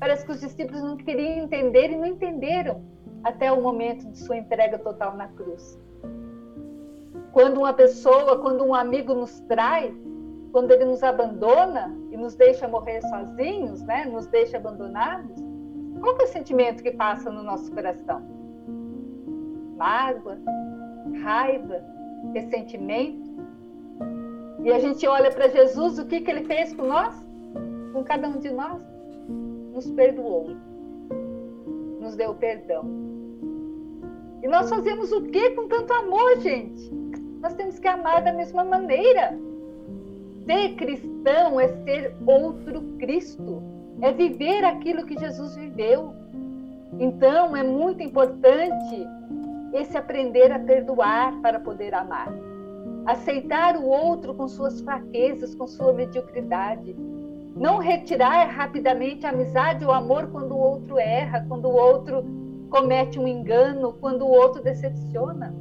[0.04, 2.84] Parece que os discípulos não queriam entender e não entenderam
[3.24, 5.80] até o momento de sua entrega total na cruz.
[7.34, 9.94] Quando uma pessoa, quando um amigo nos trai,
[10.54, 15.36] quando ele nos abandona e nos deixa morrer sozinhos, né, nos deixa abandonados,
[16.00, 18.22] qual é o sentimento que passa no nosso coração?
[19.76, 20.38] Mágoa,
[21.22, 21.84] raiva,
[22.34, 23.34] ressentimento.
[24.64, 27.14] E a gente olha para Jesus, o que, que ele fez com nós?
[27.92, 28.94] Com cada um de nós?
[29.74, 30.56] nos perdoou,
[32.00, 32.86] nos deu perdão.
[34.42, 36.92] E nós fazemos o que com tanto amor, gente?
[37.44, 39.38] Nós temos que amar da mesma maneira.
[40.46, 43.62] Ser cristão é ser outro Cristo,
[44.02, 46.14] é viver aquilo que Jesus viveu.
[47.00, 49.08] Então, é muito importante
[49.74, 52.34] esse aprender a perdoar para poder amar.
[53.06, 56.96] Aceitar o outro com suas fraquezas, com sua mediocridade
[57.56, 62.24] não retirar rapidamente a amizade ou amor quando o outro erra, quando o outro
[62.70, 65.54] comete um engano, quando o outro decepciona.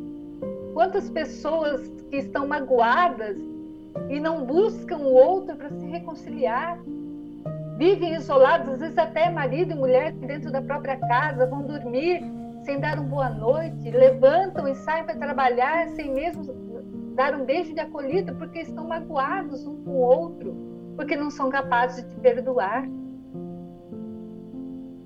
[0.74, 3.38] Quantas pessoas que estão magoadas
[4.10, 6.78] e não buscam o outro para se reconciliar?
[7.78, 12.22] Vivem isolados, às vezes até marido e mulher dentro da própria casa, vão dormir
[12.64, 16.44] sem dar uma boa noite, levantam e saem para trabalhar sem mesmo
[17.14, 20.56] dar um beijo de acolhida, porque estão magoados um com o outro,
[20.96, 22.88] porque não são capazes de perdoar.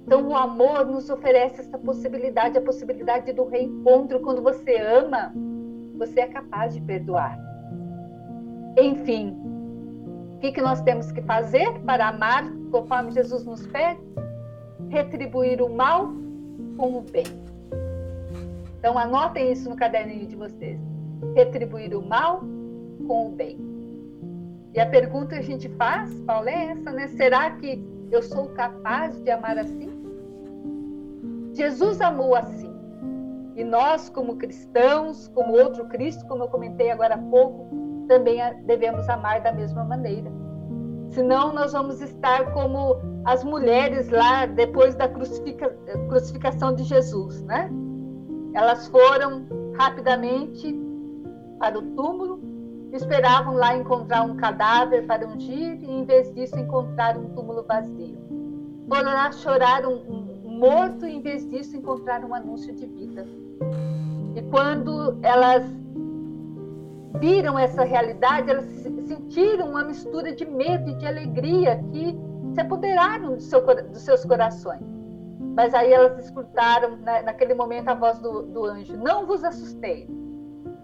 [0.08, 4.22] Então, o amor nos oferece essa possibilidade, a possibilidade do reencontro.
[4.22, 5.34] Quando você ama,
[5.98, 7.38] você é capaz de perdoar.
[8.78, 9.36] Enfim,
[10.36, 14.00] o que, que nós temos que fazer para amar conforme Jesus nos pede?
[14.88, 16.08] Retribuir o mal
[16.78, 17.26] com o bem.
[18.80, 20.80] Então anotem isso no caderninho de vocês.
[21.36, 22.40] Retribuir o mal
[23.06, 23.60] com o bem.
[24.74, 27.08] E a pergunta que a gente faz, Paulo, é essa, né?
[27.08, 29.97] Será que eu sou capaz de amar assim?
[31.58, 32.72] Jesus amou assim.
[33.56, 37.68] E nós, como cristãos, como outro Cristo, como eu comentei agora há pouco,
[38.08, 40.32] também devemos amar da mesma maneira.
[41.10, 45.70] Senão, nós vamos estar como as mulheres lá depois da crucifica,
[46.08, 47.72] crucificação de Jesus, né?
[48.54, 50.80] Elas foram rapidamente
[51.58, 52.40] para o túmulo,
[52.94, 58.20] esperavam lá encontrar um cadáver para ungir e, em vez disso, encontraram um túmulo vazio.
[58.88, 63.26] Foram lá chorar um, um morto e, em vez disso, encontraram um anúncio de vida.
[64.36, 65.64] E quando elas
[67.20, 68.66] viram essa realidade, elas
[69.08, 72.16] sentiram uma mistura de medo e de alegria que
[72.54, 74.86] se apoderaram do seu, dos seus corações.
[75.56, 80.08] Mas aí elas escutaram, né, naquele momento, a voz do, do anjo: Não vos assusteis,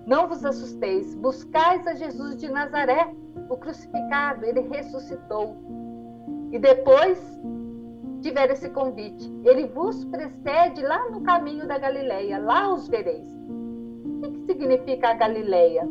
[0.05, 3.13] não vos assusteis, buscais a Jesus de Nazaré,
[3.49, 5.55] o crucificado, ele ressuscitou.
[6.51, 7.19] E depois
[8.23, 13.29] tiveram esse convite: Ele vos precede lá no caminho da Galileia, lá os vereis.
[14.23, 15.87] O que significa a Galileia?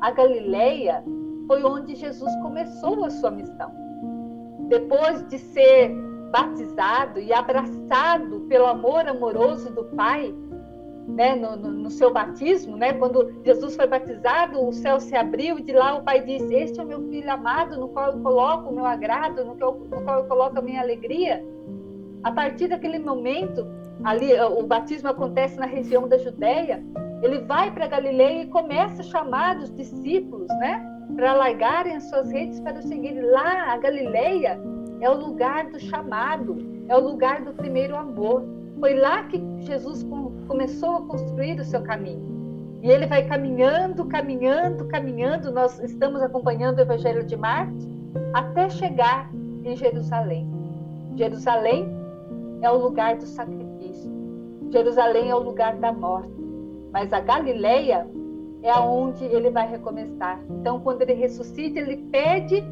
[0.00, 1.02] A Galileia
[1.46, 3.72] foi onde Jesus começou a sua missão.
[4.68, 5.90] Depois de ser
[6.30, 10.34] batizado e abraçado pelo amor amoroso do Pai,
[11.06, 15.58] né, no, no, no, seu batismo, né, quando Jesus foi batizado, o céu se abriu
[15.58, 18.20] e de lá o Pai disse: Este é o meu filho amado, no qual eu
[18.20, 21.44] coloco o meu agrado, no no qual eu coloco a minha alegria.
[22.22, 23.66] A partir daquele momento,
[24.04, 26.82] ali o batismo acontece na região da Judéia,
[27.22, 30.84] ele vai para Galileia e começa a chamar os discípulos, né?
[31.14, 33.20] Para largarem as suas redes para o seguir.
[33.20, 34.60] Lá, a Galileia
[35.00, 36.58] é o lugar do chamado,
[36.88, 38.44] é o lugar do primeiro amor.
[38.78, 40.04] Foi lá que Jesus
[40.48, 42.32] começou a construir o seu caminho.
[42.82, 45.52] E ele vai caminhando, caminhando, caminhando.
[45.52, 47.88] Nós estamos acompanhando o Evangelho de Marcos
[48.34, 49.30] até chegar
[49.64, 50.50] em Jerusalém.
[51.16, 52.01] Jerusalém
[52.62, 54.10] é o lugar do sacrifício.
[54.70, 56.42] Jerusalém é o lugar da morte
[56.92, 58.06] mas a Galileia
[58.62, 60.38] é aonde ele vai recomeçar.
[60.50, 62.62] Então, quando ele ressuscita, ele pede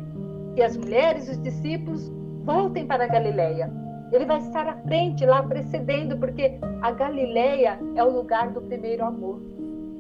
[0.55, 2.13] que as mulheres, os discípulos,
[2.45, 3.73] voltem para a Galileia.
[4.13, 9.05] Ele vai estar à frente, lá precedendo, porque a Galileia é o lugar do primeiro
[9.05, 9.41] amor.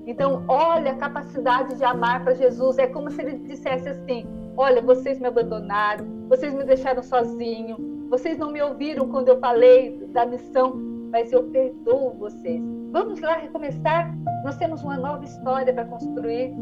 [0.07, 2.78] Então, olha a capacidade de amar para Jesus.
[2.78, 4.26] É como se ele dissesse assim:
[4.57, 7.76] Olha, vocês me abandonaram, vocês me deixaram sozinho,
[8.11, 10.74] vocês não me ouviram quando eu falei da missão,
[11.12, 12.61] mas eu perdoo vocês.
[12.90, 14.12] Vamos lá recomeçar.
[14.44, 16.52] Nós temos uma nova história para construir.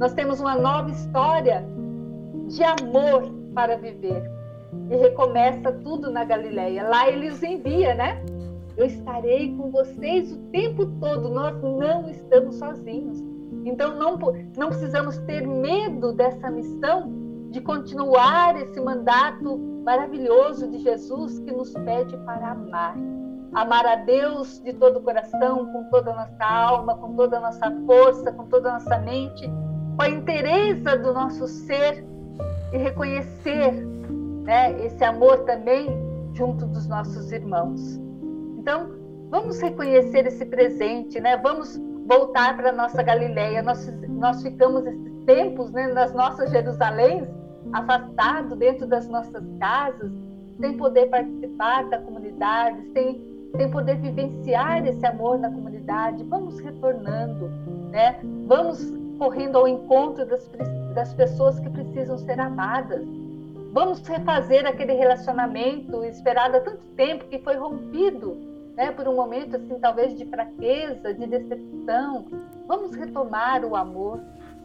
[0.00, 1.64] Nós temos uma nova história
[2.48, 4.20] de amor para viver.
[4.90, 6.88] E recomeça tudo na Galileia.
[6.88, 8.20] Lá ele os envia, né?
[8.76, 11.28] Eu estarei com vocês o tempo todo.
[11.28, 13.22] Nós não estamos sozinhos.
[13.64, 14.18] Então não,
[14.56, 17.19] não precisamos ter medo dessa missão
[17.50, 22.96] de continuar esse mandato maravilhoso de Jesus que nos pede para amar
[23.52, 27.40] amar a Deus de todo o coração, com toda a nossa alma, com toda a
[27.40, 29.50] nossa força, com toda a nossa mente,
[29.96, 32.04] com a inteireza do nosso ser
[32.72, 33.72] e reconhecer
[34.44, 35.88] né, esse amor também
[36.34, 38.00] junto dos nossos irmãos.
[38.58, 38.92] Então,
[39.30, 41.36] vamos reconhecer esse presente, né?
[41.36, 41.76] Vamos
[42.06, 43.62] voltar para a nossa Galileia.
[43.62, 47.28] Nós, nós ficamos esses tempos né, nas nossas Jerusaléns,
[47.72, 50.10] afastados dentro das nossas casas,
[50.60, 56.22] sem poder participar da comunidade, sem sem poder vivenciar esse amor na comunidade.
[56.24, 57.48] Vamos retornando,
[57.90, 58.20] né?
[58.46, 58.80] Vamos
[59.18, 60.48] correndo ao encontro das,
[60.94, 63.04] das pessoas que precisam ser amadas.
[63.72, 68.36] Vamos refazer aquele relacionamento esperado há tanto tempo que foi rompido,
[68.76, 68.92] né?
[68.92, 72.26] Por um momento assim, talvez de fraqueza, de decepção.
[72.68, 74.20] Vamos retomar o amor.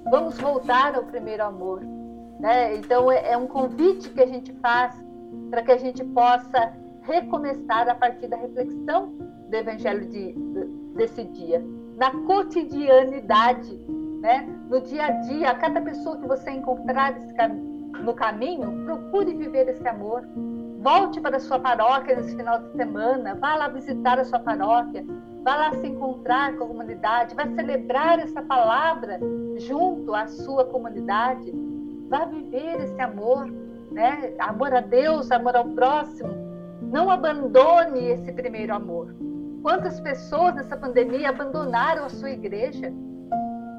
[0.09, 1.81] Vamos voltar ao primeiro amor.
[2.39, 2.75] Né?
[2.75, 4.93] Então é, é um convite que a gente faz
[5.49, 9.13] para que a gente possa recomeçar a partir da reflexão
[9.49, 10.33] do Evangelho de,
[10.95, 11.63] desse dia,
[11.97, 13.75] na cotidianidade,
[14.21, 14.47] né?
[14.69, 17.15] no dia a dia, a cada pessoa que você encontrar
[18.03, 20.27] no caminho, procure viver esse amor.
[20.85, 25.03] Volte para a sua paróquia nesse final de semana, vá lá visitar a sua paróquia,
[25.43, 29.19] vá lá se encontrar com a comunidade, vá celebrar essa palavra
[29.57, 31.51] junto à sua comunidade,
[32.07, 33.47] vá viver esse amor,
[33.89, 34.35] né?
[34.37, 36.29] Amor a Deus, amor ao próximo,
[36.83, 39.15] não abandone esse primeiro amor.
[39.63, 42.93] Quantas pessoas nessa pandemia abandonaram a sua igreja?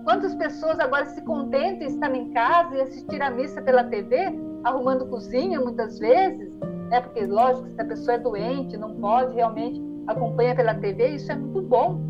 [0.07, 4.39] Quantas pessoas agora se contentam em estar em casa e assistir a missa pela TV,
[4.63, 6.49] arrumando cozinha muitas vezes?
[6.91, 7.01] Né?
[7.01, 11.35] Porque, lógico, se a pessoa é doente, não pode realmente acompanhar pela TV, isso é
[11.35, 12.01] muito bom.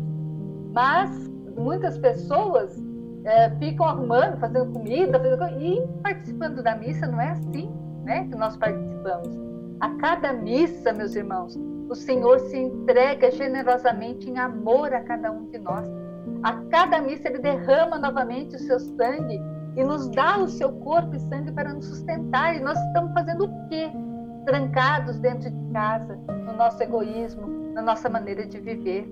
[0.73, 1.27] Mas
[1.57, 2.79] muitas pessoas
[3.25, 5.59] é, ficam arrumando, fazendo comida, fazendo...
[5.59, 7.67] e participando da missa não é assim
[8.03, 9.27] né, que nós participamos.
[9.79, 15.49] A cada missa, meus irmãos, o Senhor se entrega generosamente em amor a cada um
[15.49, 16.06] de nós.
[16.43, 19.41] A cada missa ele derrama novamente o seu sangue
[19.75, 22.55] e nos dá o seu corpo e sangue para nos sustentar.
[22.55, 23.91] E nós estamos fazendo o quê?
[24.45, 26.15] Trancados dentro de casa,
[26.45, 29.07] no nosso egoísmo, na nossa maneira de viver.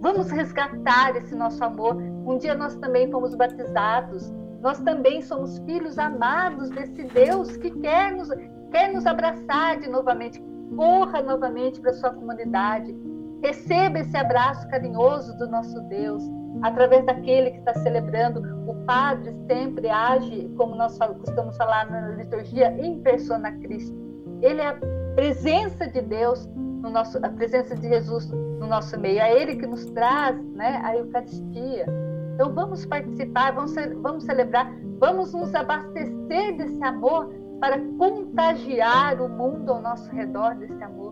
[0.00, 1.96] Vamos resgatar esse nosso amor.
[1.96, 4.32] Um dia nós também fomos batizados.
[4.60, 8.28] Nós também somos filhos amados desse Deus que quer nos,
[8.70, 10.42] quer nos abraçar de novamente.
[10.76, 12.94] Corra novamente para sua comunidade.
[13.42, 16.22] Receba esse abraço carinhoso do nosso Deus
[16.62, 18.40] através daquele que está celebrando.
[18.68, 23.96] O Padre sempre age, como nós costumamos falar na liturgia, em persona Cristo.
[24.42, 24.78] Ele é a
[25.14, 29.20] presença de Deus no nosso, a presença de Jesus no nosso meio.
[29.20, 31.86] É Ele que nos traz, né, a Eucaristia.
[32.34, 39.72] Então vamos participar, vamos, vamos celebrar, vamos nos abastecer desse amor para contagiar o mundo
[39.72, 41.07] ao nosso redor desse amor.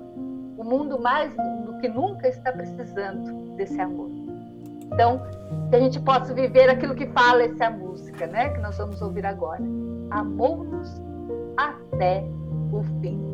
[0.56, 1.32] O mundo mais
[1.64, 4.10] do que nunca está precisando desse amor.
[4.92, 5.20] Então,
[5.68, 8.50] que a gente possa viver aquilo que fala essa música, né?
[8.50, 9.62] Que nós vamos ouvir agora.
[10.10, 11.00] Amou-nos
[11.56, 12.24] até
[12.72, 13.25] o fim.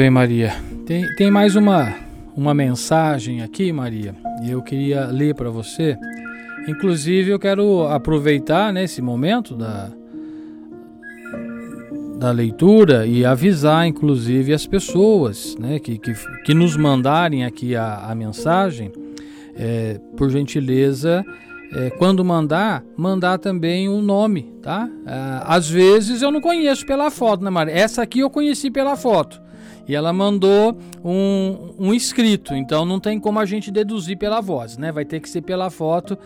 [0.00, 0.54] Bem, Maria.
[0.86, 1.94] Tem, tem mais uma,
[2.34, 5.94] uma mensagem aqui, Maria, e eu queria ler para você.
[6.66, 9.90] Inclusive, eu quero aproveitar nesse né, momento da,
[12.18, 16.14] da leitura e avisar, inclusive, as pessoas né, que, que,
[16.46, 18.90] que nos mandarem aqui a, a mensagem,
[19.54, 21.22] é, por gentileza,
[21.74, 24.88] é, quando mandar, mandar também o nome, tá?
[25.06, 27.74] É, às vezes eu não conheço pela foto, né, Maria?
[27.74, 29.49] Essa aqui eu conheci pela foto.
[29.90, 34.78] E ela mandou um, um escrito, então não tem como a gente deduzir pela voz,
[34.78, 34.92] né?
[34.92, 36.16] Vai ter que ser pela foto.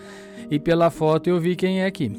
[0.50, 2.12] E pela foto eu vi quem é aqui.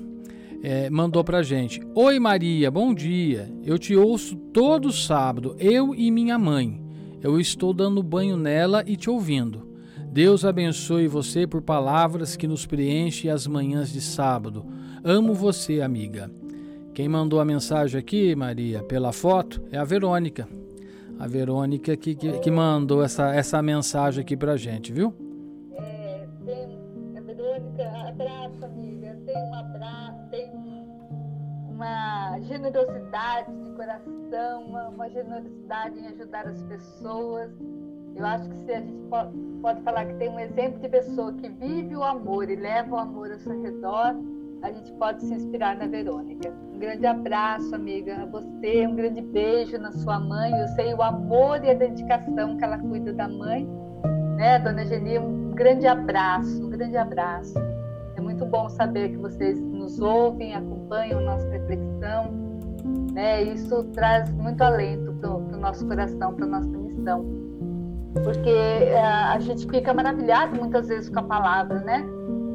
[0.63, 3.47] É, mandou pra gente: Oi Maria, bom dia.
[3.63, 6.81] Eu te ouço todo sábado, eu e minha mãe.
[7.21, 9.69] Eu estou dando banho nela e te ouvindo.
[10.11, 14.65] Deus abençoe você por palavras que nos preenchem as manhãs de sábado.
[15.03, 16.27] Amo você, amiga.
[16.91, 20.47] Quem mandou a mensagem aqui, Maria, pela foto, é a Verônica
[21.19, 25.13] a Verônica que, que, que, mandou essa, essa mensagem aqui pra gente, viu?
[25.77, 26.79] É, tem,
[27.17, 29.17] a Verônica, abraço, amiga.
[29.25, 30.51] Tem um abraço, tem
[31.69, 37.51] uma generosidade de coração, uma, uma generosidade em ajudar as pessoas.
[38.15, 41.33] Eu acho que se a gente pode, pode falar que tem um exemplo de pessoa
[41.33, 44.15] que vive o amor e leva o amor ao seu redor,
[44.61, 46.51] a gente pode se inspirar na Verônica.
[46.73, 50.51] Um grande abraço, amiga, a você, um grande beijo na sua mãe.
[50.51, 53.67] Eu sei o amor e a dedicação que ela cuida da mãe,
[54.37, 55.19] né, Dona Geni?
[55.19, 57.53] Um grande abraço, um grande abraço.
[58.15, 62.31] É muito bom saber que vocês nos ouvem, acompanham nossa reflexão.
[63.13, 63.43] Né?
[63.43, 67.25] Isso traz muito alento para o nosso coração, para nossa missão.
[68.23, 72.05] Porque uh, a gente fica maravilhado muitas vezes com a palavra, né?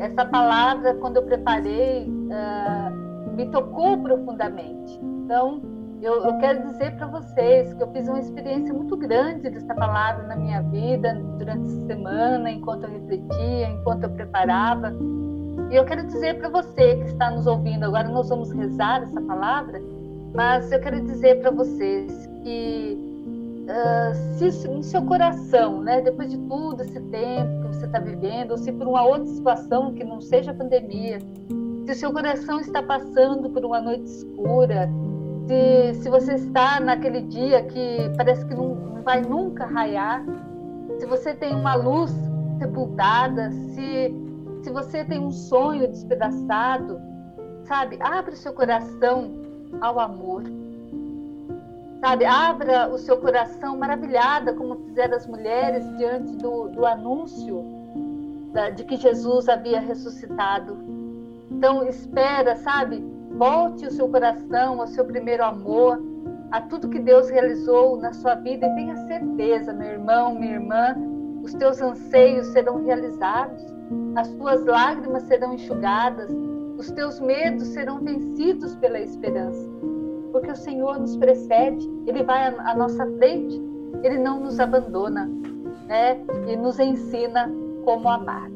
[0.01, 4.99] Essa palavra, quando eu preparei, uh, me tocou profundamente.
[5.03, 5.61] Então,
[6.01, 10.27] eu, eu quero dizer para vocês que eu fiz uma experiência muito grande dessa palavra
[10.27, 14.91] na minha vida durante essa semana, enquanto eu refletia, enquanto eu preparava.
[15.71, 19.21] E eu quero dizer para você que está nos ouvindo, agora nós vamos rezar essa
[19.21, 19.81] palavra,
[20.35, 23.10] mas eu quero dizer para vocês que
[23.71, 28.53] uh, se no seu coração, né, depois de tudo esse tempo que você está vivendo,
[28.53, 31.19] ou se por uma outra situação que não seja pandemia,
[31.87, 34.89] se o seu coração está passando por uma noite escura,
[35.47, 40.25] se, se você está naquele dia que parece que não, não vai nunca raiar,
[40.99, 42.13] se você tem uma luz
[42.59, 44.15] sepultada, se,
[44.63, 47.01] se você tem um sonho despedaçado,
[47.65, 47.99] sabe?
[48.01, 49.33] Abre seu coração
[49.81, 50.43] ao amor.
[52.01, 52.25] Sabe?
[52.25, 57.63] Abra o seu coração maravilhada, como fizeram as mulheres diante do, do anúncio
[58.53, 60.79] da, de que Jesus havia ressuscitado.
[61.51, 63.05] Então, espera, sabe?
[63.33, 66.03] Volte o seu coração ao seu primeiro amor,
[66.51, 70.97] a tudo que Deus realizou na sua vida e tenha certeza, meu irmão, minha irmã,
[71.43, 73.63] os teus anseios serão realizados,
[74.17, 76.31] as tuas lágrimas serão enxugadas,
[76.77, 79.69] os teus medos serão vencidos pela esperança.
[80.33, 83.61] Porque o Senhor nos precede, Ele vai à nossa frente,
[84.03, 85.31] Ele não nos abandona,
[85.87, 86.19] né?
[86.49, 87.51] E nos ensina
[87.85, 88.51] como amar.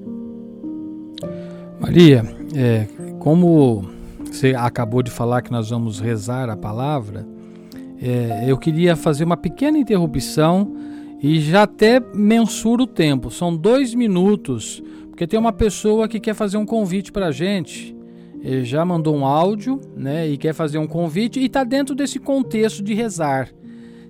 [1.80, 2.22] Maria,
[2.56, 2.86] é,
[3.18, 3.84] como
[4.24, 7.26] você acabou de falar que nós vamos rezar a palavra.
[8.02, 10.74] É, eu queria fazer uma pequena interrupção
[11.22, 13.30] e já até mensuro o tempo.
[13.30, 17.93] São dois minutos, porque tem uma pessoa que quer fazer um convite para a gente.
[18.44, 20.28] Ele já mandou um áudio, né?
[20.28, 23.48] E quer fazer um convite e está dentro desse contexto de rezar.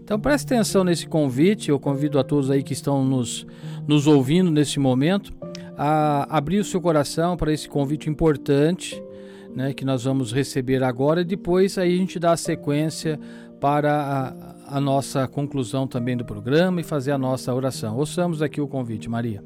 [0.03, 1.71] Então preste atenção nesse convite.
[1.71, 3.47] Eu convido a todos aí que estão nos,
[3.87, 5.33] nos ouvindo nesse momento
[5.79, 9.01] a abrir o seu coração para esse convite importante
[9.55, 13.19] né, que nós vamos receber agora e depois aí a gente dá a sequência
[13.61, 14.35] para
[14.69, 17.97] a, a nossa conclusão também do programa e fazer a nossa oração.
[17.97, 19.43] Ouçamos aqui o convite, Maria.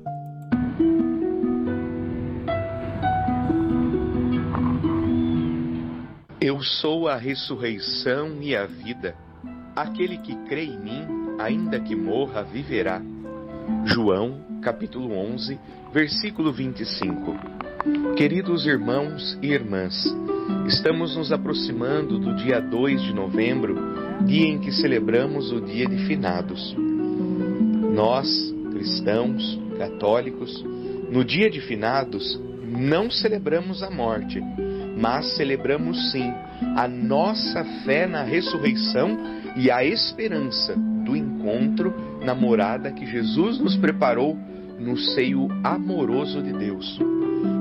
[6.49, 9.15] Eu sou a ressurreição e a vida.
[9.77, 11.07] Aquele que crê em mim,
[11.39, 13.03] ainda que morra, viverá.
[13.85, 15.59] João, capítulo 11,
[15.93, 17.37] versículo 25.
[18.17, 19.95] Queridos irmãos e irmãs,
[20.67, 23.77] estamos nos aproximando do dia 2 de novembro,
[24.25, 26.75] dia em que celebramos o Dia de Finados.
[27.93, 28.27] Nós,
[28.73, 30.65] cristãos, católicos,
[31.11, 34.41] no Dia de Finados não celebramos a morte,
[35.01, 36.33] mas celebramos sim
[36.77, 39.17] a nossa fé na ressurreição
[39.57, 41.95] e a esperança do encontro
[42.25, 44.37] na morada que Jesus nos preparou
[44.79, 46.99] no seio amoroso de Deus.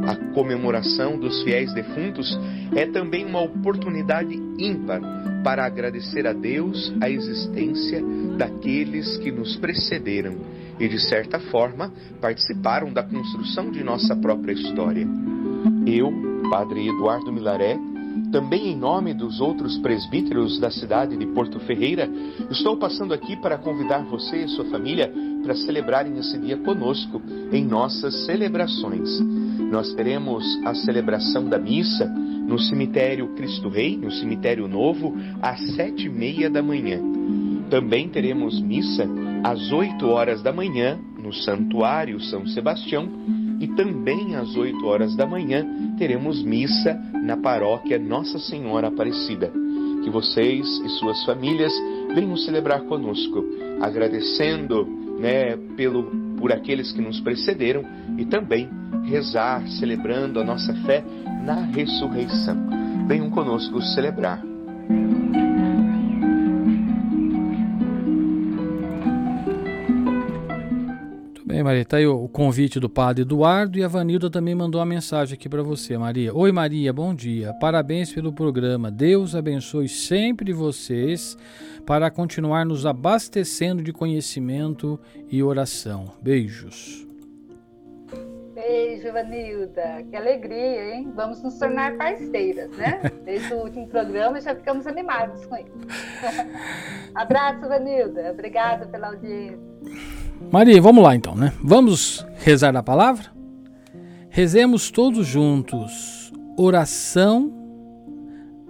[0.08, 2.38] A comemoração dos fiéis defuntos
[2.76, 5.02] é também uma oportunidade ímpar
[5.44, 8.02] para agradecer a Deus a existência
[8.38, 10.38] daqueles que nos precederam
[10.80, 15.08] e, de certa forma, participaram da construção de nossa própria história.
[15.86, 17.78] Eu, Padre Eduardo Milaré,
[18.32, 22.10] também em nome dos outros presbíteros da cidade de Porto Ferreira,
[22.50, 25.12] estou passando aqui para convidar você e sua família
[25.44, 29.20] para celebrarem esse dia conosco em nossas celebrações.
[29.72, 36.08] Nós teremos a celebração da missa no cemitério Cristo Rei, no cemitério Novo, às sete
[36.08, 37.00] e meia da manhã.
[37.70, 39.08] Também teremos missa
[39.44, 43.10] às oito horas da manhã no Santuário São Sebastião
[43.60, 45.66] e também às oito horas da manhã
[45.98, 46.94] teremos missa
[47.24, 49.52] na paróquia Nossa Senhora Aparecida.
[50.04, 51.74] Que vocês e suas famílias
[52.14, 53.44] venham celebrar conosco,
[53.82, 54.86] agradecendo
[55.20, 56.04] né, pelo,
[56.38, 57.84] por aqueles que nos precederam
[58.18, 58.70] e também
[59.04, 61.04] rezar, celebrando a nossa fé
[61.44, 62.58] na ressurreição.
[63.08, 64.42] Venham conosco celebrar.
[71.58, 71.82] Bem, Maria.
[71.82, 75.50] Está aí o convite do padre Eduardo e a Vanilda também mandou uma mensagem aqui
[75.50, 76.32] para você, Maria.
[76.36, 77.52] Oi, Maria, bom dia.
[77.56, 78.92] Parabéns pelo programa.
[78.92, 81.36] Deus abençoe sempre vocês
[81.84, 85.00] para continuar nos abastecendo de conhecimento
[85.32, 86.14] e oração.
[86.22, 87.08] Beijos.
[88.54, 90.04] Beijo, Vanilda.
[90.12, 91.12] Que alegria, hein?
[91.16, 93.02] Vamos nos tornar parceiras, né?
[93.26, 95.88] Desde o último programa já ficamos animados com isso.
[97.16, 98.32] Abraço, Vanilda.
[98.32, 100.17] Obrigada pela audiência.
[100.52, 101.54] Maria, vamos lá então, né?
[101.64, 103.26] Vamos rezar a palavra?
[104.30, 106.32] Rezemos todos juntos.
[106.58, 107.52] Oração,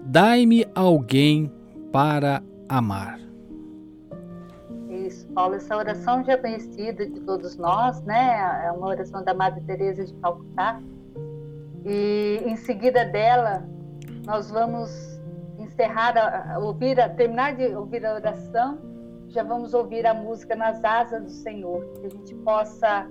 [0.05, 1.51] dai-me alguém
[1.91, 3.19] para amar.
[4.89, 8.65] Isso, Paulo, essa oração já é conhecida de todos nós, né?
[8.65, 10.81] É uma oração da Madre Teresa de Calcutá.
[11.85, 13.63] E em seguida dela,
[14.25, 14.89] nós vamos
[15.59, 18.79] encerrar, a, ouvir, a, terminar de ouvir a oração,
[19.37, 23.07] já vamos ouvir a música Nas Asas do Senhor, que a gente possa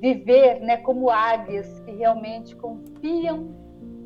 [0.00, 3.48] viver, né, como águias que realmente confiam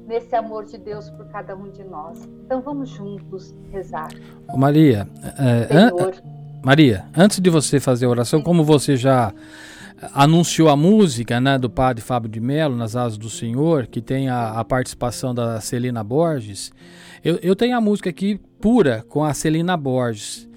[0.07, 2.27] nesse amor de Deus por cada um de nós.
[2.47, 4.09] Então vamos juntos rezar.
[4.57, 5.07] Maria,
[5.39, 5.91] é, an
[6.65, 8.45] Maria, antes de você fazer a oração, Sim.
[8.47, 9.31] como você já
[10.15, 14.31] anunciou a música né, do padre Fábio de Mello, Nas Asas do Senhor, que tem
[14.31, 16.73] a, a participação da Celina Borges,
[17.23, 20.51] eu, eu, tenho a música aqui pura com a Celina Borges.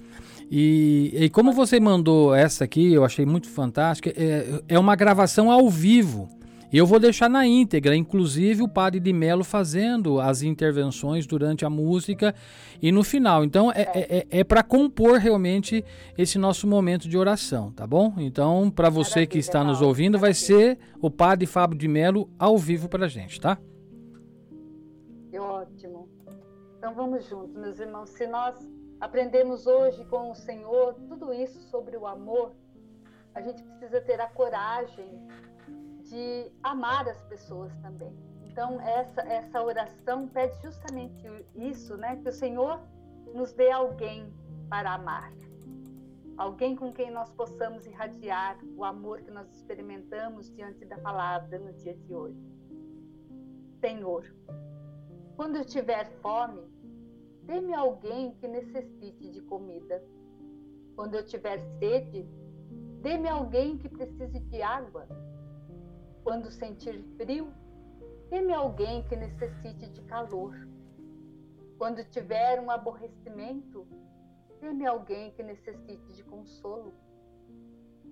[0.58, 5.52] E, e, como você mandou essa aqui, eu achei muito fantástica, é, é uma gravação
[5.52, 6.30] ao vivo.
[6.72, 11.66] E eu vou deixar na íntegra, inclusive o padre de Melo fazendo as intervenções durante
[11.66, 12.34] a música
[12.82, 13.44] e no final.
[13.44, 15.84] Então é, é, é, é para compor realmente
[16.18, 18.14] esse nosso momento de oração, tá bom?
[18.18, 22.58] Então, para você que está nos ouvindo, vai ser o padre Fábio de Melo ao
[22.58, 23.58] vivo para a gente, tá?
[25.38, 26.08] Ótimo.
[26.78, 28.10] Então vamos juntos, meus irmãos.
[28.12, 28.56] Se nós
[29.00, 32.54] aprendemos hoje com o Senhor tudo isso sobre o amor,
[33.34, 35.28] a gente precisa ter a coragem
[36.04, 38.16] de amar as pessoas também.
[38.44, 42.16] Então, essa, essa oração pede justamente isso, né?
[42.18, 42.80] Que o Senhor
[43.34, 44.34] nos dê alguém
[44.70, 45.34] para amar.
[46.38, 51.74] Alguém com quem nós possamos irradiar o amor que nós experimentamos diante da palavra no
[51.74, 52.40] dia de hoje.
[53.80, 54.26] Senhor,
[55.36, 56.62] quando eu tiver fome,
[57.46, 60.04] dê-me alguém que necessite de comida.
[60.96, 62.28] Quando eu tiver sede,
[63.02, 65.08] dê-me alguém que precise de água.
[66.24, 67.54] Quando sentir frio,
[68.30, 70.68] dê-me alguém que necessite de calor.
[71.78, 73.86] Quando tiver um aborrecimento,
[74.60, 76.94] dê-me alguém que necessite de consolo.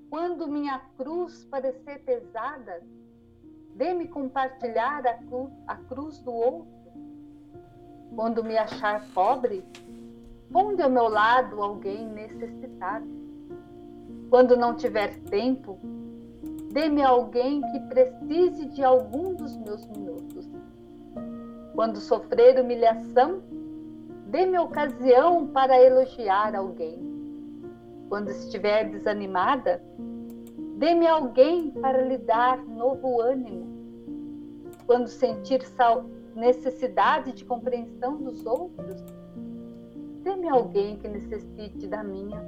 [0.09, 2.83] Quando minha cruz parecer pesada,
[3.75, 5.19] dê-me compartilhar a,
[5.67, 6.82] a cruz do outro.
[8.15, 9.63] Quando me achar pobre,
[10.51, 13.07] ponde ao meu lado alguém necessitado.
[14.29, 15.79] Quando não tiver tempo,
[16.73, 20.49] Dê-me alguém que precise de algum dos meus minutos.
[21.75, 23.43] Quando sofrer humilhação,
[24.25, 26.97] dê-me ocasião para elogiar alguém.
[28.09, 29.83] Quando estiver desanimada,
[30.77, 33.67] dê-me alguém para lhe dar novo ânimo.
[34.87, 35.61] Quando sentir
[36.35, 39.03] necessidade de compreensão dos outros,
[40.23, 42.41] dê-me alguém que necessite da minha.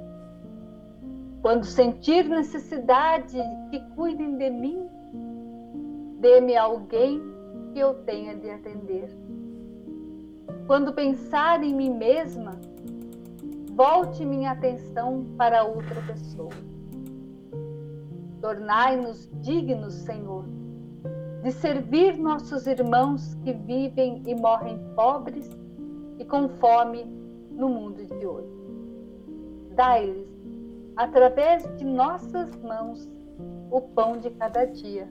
[1.42, 3.38] Quando sentir necessidade
[3.70, 4.88] que cuidem de mim,
[6.18, 7.22] dê-me alguém
[7.72, 9.08] que eu tenha de atender.
[10.66, 12.58] Quando pensar em mim mesma,
[13.74, 16.50] volte minha atenção para outra pessoa.
[18.40, 20.44] Tornai-nos dignos, Senhor,
[21.46, 25.48] de servir nossos irmãos que vivem e morrem pobres
[26.18, 27.04] e com fome
[27.52, 28.50] no mundo de hoje.
[29.76, 30.26] Dai-lhes
[30.96, 33.08] através de nossas mãos,
[33.70, 35.08] o pão de cada dia.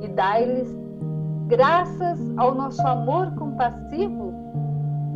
[0.00, 0.76] E dai-lhes,
[1.46, 4.34] graças ao nosso amor compassivo,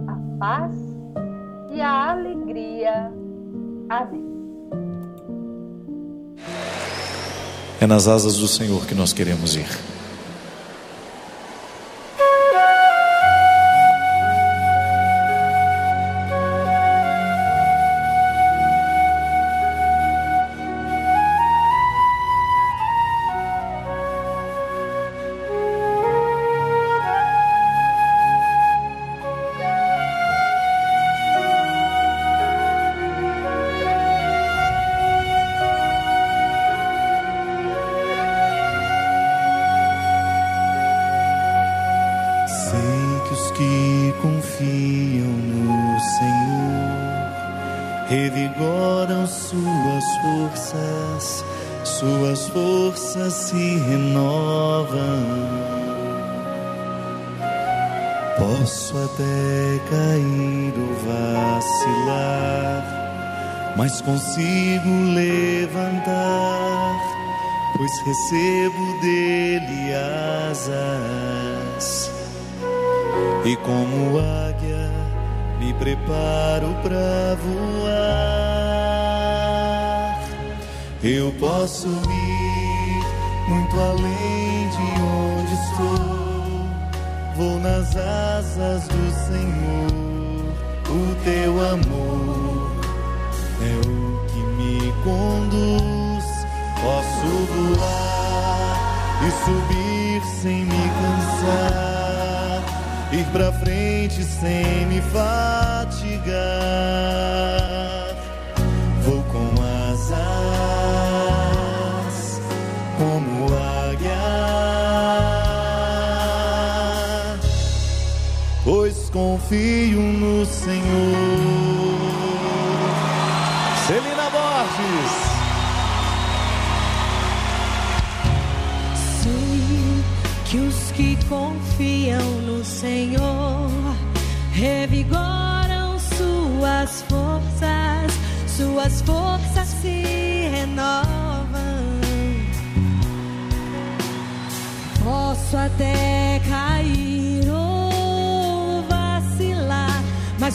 [0.06, 0.77] a paz
[1.73, 3.12] e a alegria.
[3.89, 4.24] Amém.
[7.81, 9.98] É nas asas do Senhor que nós queremos ir.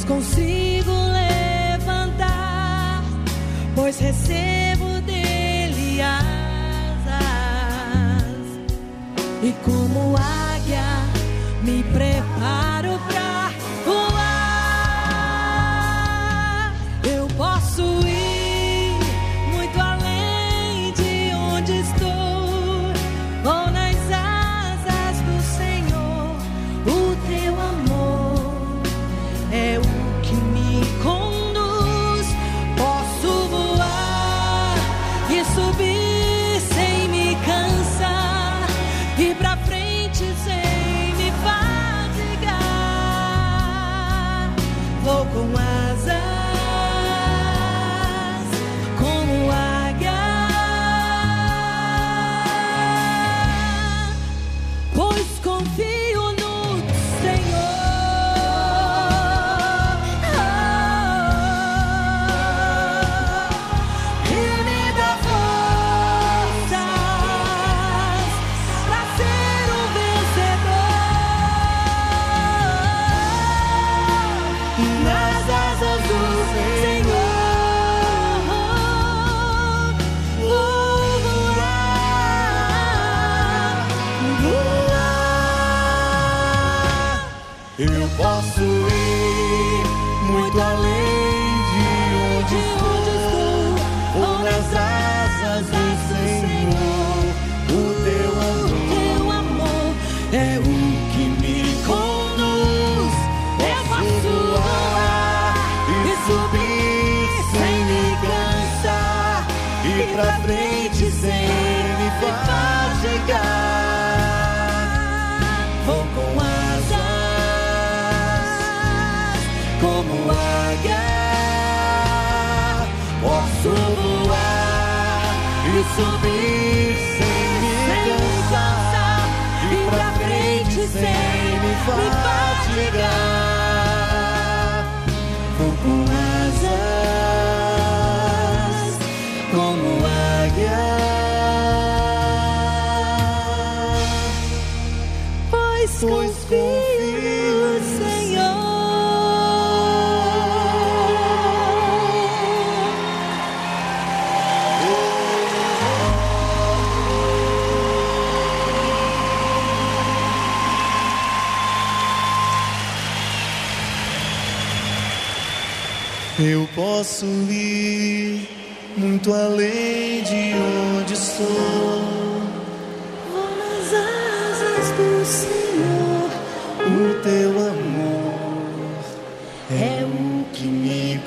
[0.05, 0.52] consigo.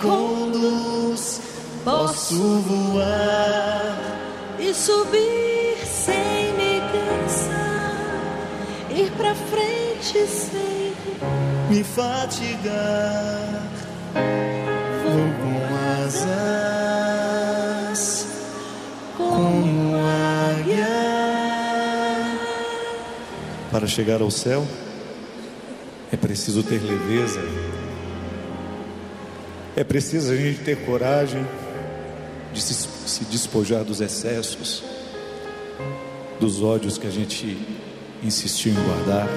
[0.00, 1.40] conduz,
[1.84, 3.96] posso voar
[4.58, 8.32] e subir sem me cansar,
[8.90, 10.94] ir pra frente sem
[11.68, 13.62] me fatigar.
[15.02, 15.56] Vou com
[16.04, 17.16] asas
[19.16, 20.86] como águia
[23.70, 24.66] para chegar ao céu.
[26.12, 27.40] É preciso ter leveza.
[29.76, 31.46] É preciso a gente ter coragem
[32.54, 34.82] de se, se despojar dos excessos,
[36.40, 37.58] dos ódios que a gente
[38.22, 39.28] insistiu em guardar,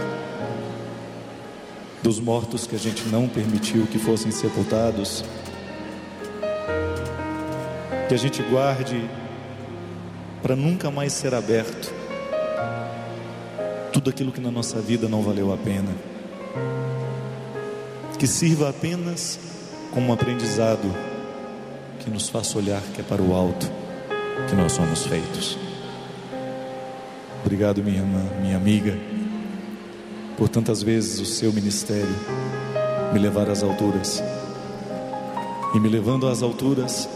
[2.01, 5.25] dos mortos que a gente não permitiu que fossem sepultados.
[8.07, 9.09] Que a gente guarde
[10.41, 11.93] para nunca mais ser aberto
[13.91, 15.93] tudo aquilo que na nossa vida não valeu a pena.
[18.17, 19.58] Que sirva apenas
[19.91, 20.93] como um aprendizado
[21.99, 23.69] que nos faça olhar que é para o alto
[24.47, 25.57] que nós somos feitos.
[27.43, 28.97] Obrigado, minha irmã, minha amiga,
[30.37, 32.15] por tantas vezes o seu ministério
[33.13, 34.23] me levar às alturas.
[35.73, 37.07] E me levando às alturas,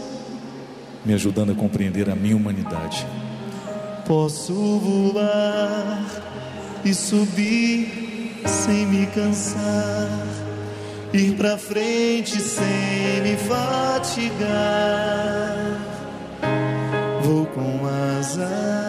[1.04, 3.06] me ajudando a compreender a minha humanidade.
[4.06, 6.04] Posso voar
[6.84, 10.23] e subir sem me cansar,
[11.14, 14.40] ir para frente sem me fatigar.
[17.22, 17.86] Vou com
[18.18, 18.83] asas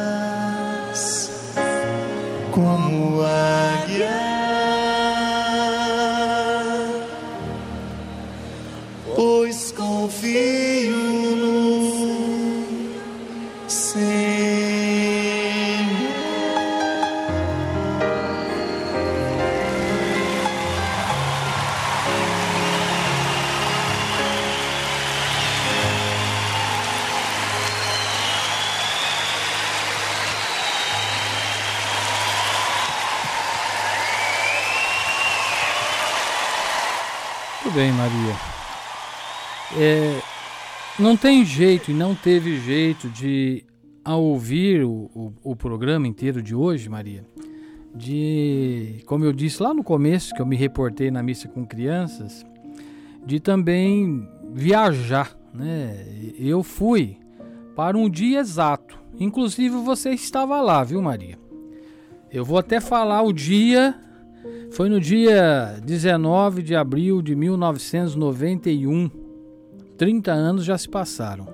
[38.06, 38.36] Maria.
[39.78, 40.22] É,
[41.00, 43.64] não tem jeito e não teve jeito de,
[44.04, 47.26] ao ouvir o, o, o programa inteiro de hoje, Maria,
[47.96, 52.46] de, como eu disse lá no começo, que eu me reportei na missa com crianças,
[53.26, 56.06] de também viajar, né?
[56.38, 57.18] Eu fui
[57.76, 59.00] para um dia exato.
[59.20, 61.40] Inclusive você estava lá, viu, Maria?
[62.32, 63.96] Eu vou até falar o dia.
[64.72, 69.10] Foi no dia 19 de abril de 1991.
[69.98, 71.48] 30 anos já se passaram.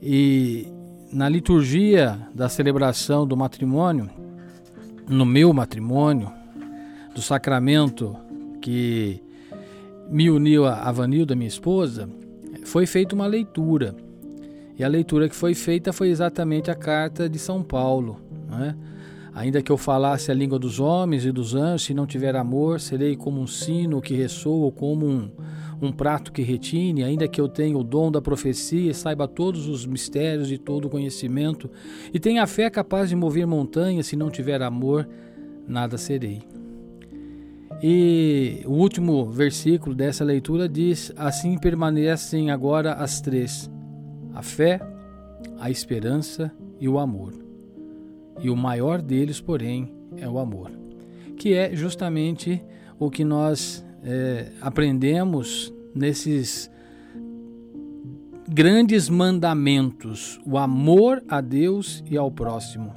[0.00, 0.66] E
[1.12, 4.08] na liturgia da celebração do matrimônio,
[5.08, 6.32] no meu matrimônio,
[7.14, 8.16] do sacramento
[8.60, 9.22] que
[10.10, 12.08] me uniu a Vanilda, minha esposa,
[12.64, 13.94] foi feita uma leitura.
[14.78, 18.20] E a leitura que foi feita foi exatamente a carta de São Paulo.
[18.50, 18.76] Né?
[19.36, 22.80] Ainda que eu falasse a língua dos homens e dos anjos, se não tiver amor,
[22.80, 25.30] serei como um sino que ressoa ou como um,
[25.78, 27.04] um prato que retine.
[27.04, 30.88] Ainda que eu tenha o dom da profecia, saiba todos os mistérios e todo o
[30.88, 31.70] conhecimento,
[32.14, 35.06] e tenha a fé capaz de mover montanhas, se não tiver amor,
[35.68, 36.40] nada serei.
[37.82, 43.70] E o último versículo dessa leitura diz: Assim permanecem agora as três:
[44.32, 44.80] a fé,
[45.58, 46.50] a esperança
[46.80, 47.45] e o amor.
[48.40, 50.70] E o maior deles, porém, é o amor,
[51.36, 52.62] que é justamente
[52.98, 56.70] o que nós é, aprendemos nesses
[58.48, 62.92] grandes mandamentos: o amor a Deus e ao próximo.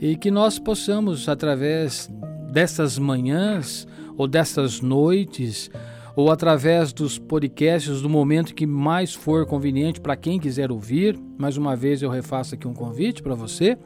[0.00, 2.10] E que nós possamos, através
[2.50, 3.86] dessas manhãs
[4.16, 5.70] ou dessas noites,
[6.14, 11.18] ou através dos podcasts do momento que mais for conveniente para quem quiser ouvir.
[11.38, 13.78] Mais uma vez eu refaço aqui um convite para você.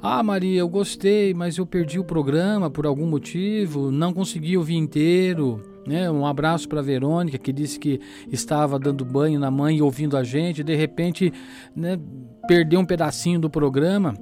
[0.00, 4.76] Ah, Maria, eu gostei, mas eu perdi o programa por algum motivo, não consegui ouvir
[4.76, 5.60] inteiro.
[5.84, 6.08] Né?
[6.08, 8.00] Um abraço para Verônica, que disse que
[8.30, 11.32] estava dando banho na mãe e ouvindo a gente, de repente
[11.74, 11.98] né,
[12.46, 14.14] perdeu um pedacinho do programa.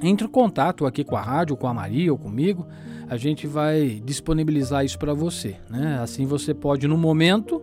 [0.00, 2.66] Entre em contato aqui com a rádio, com a Maria ou comigo,
[3.08, 5.56] a gente vai disponibilizar isso para você.
[5.68, 5.98] Né?
[6.00, 7.60] Assim você pode, no momento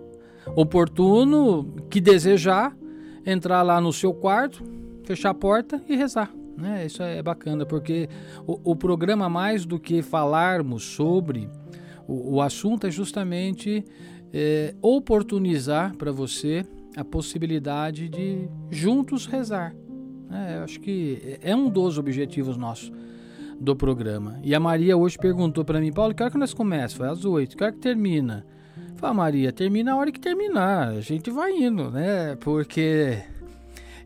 [0.53, 2.75] oportuno que desejar,
[3.25, 4.63] entrar lá no seu quarto,
[5.05, 6.36] fechar a porta e rezar.
[6.57, 6.88] Né?
[6.88, 8.09] Isso é bacana, porque
[8.47, 11.47] o, o programa, mais do que falarmos sobre
[12.07, 13.85] o, o assunto, é justamente
[14.34, 16.65] é, oportunizar para você
[16.95, 19.75] a possibilidade de juntos rezar.
[20.31, 22.91] É, eu acho que é um dos objetivos nossos
[23.59, 24.39] do programa.
[24.43, 26.93] E a Maria hoje perguntou para mim, Paulo, que hora que nós começamos?
[26.93, 27.55] Foi às oito.
[27.55, 28.45] Que hora que termina?
[28.95, 30.89] Falei, Maria, termina a hora que terminar.
[30.89, 32.35] A gente vai indo, né?
[32.39, 33.19] Porque...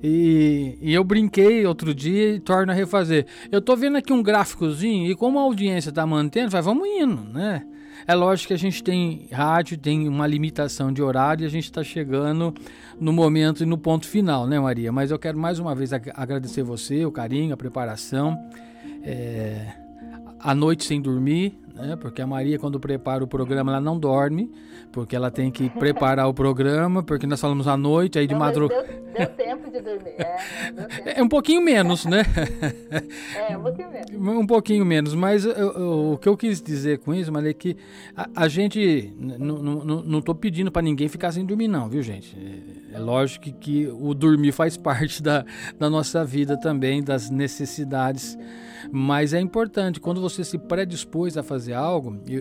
[0.04, 3.28] E, e, eu brinquei outro dia e torno a refazer.
[3.52, 7.22] Eu tô vendo aqui um gráficozinho e como a audiência tá mantendo, vai, vamos indo,
[7.32, 7.64] né?
[8.08, 11.66] É lógico que a gente tem rádio, tem uma limitação de horário e a gente
[11.66, 12.52] está chegando
[13.00, 14.92] no momento e no ponto final, né, Maria?
[14.92, 18.36] Mas eu quero mais uma vez agradecer você, o carinho, a preparação.
[19.04, 19.74] É,
[20.40, 21.96] a noite sem dormir, né?
[21.96, 24.52] Porque a Maria, quando prepara o programa, ela não dorme,
[24.92, 28.84] porque ela tem que preparar o programa, porque nós falamos à noite, aí de madrugada.
[28.84, 30.16] Deu, deu, tempo de dormir.
[30.18, 32.24] É, é um pouquinho menos, né?
[33.50, 34.02] é, um pouquinho menos.
[34.42, 37.54] Um pouquinho menos, mas eu, eu, o que eu quis dizer com isso, mas é
[37.54, 37.78] que
[38.16, 39.14] a, a gente.
[39.18, 42.36] Não estou pedindo para ninguém ficar sem dormir, não, viu, gente?
[42.92, 45.46] É, é lógico que, que, o dormir faz parte da,
[45.80, 48.38] da nossa vida também, das necessidades.
[48.92, 52.34] Mas é importante, quando você se predispôs a fazer algo, e,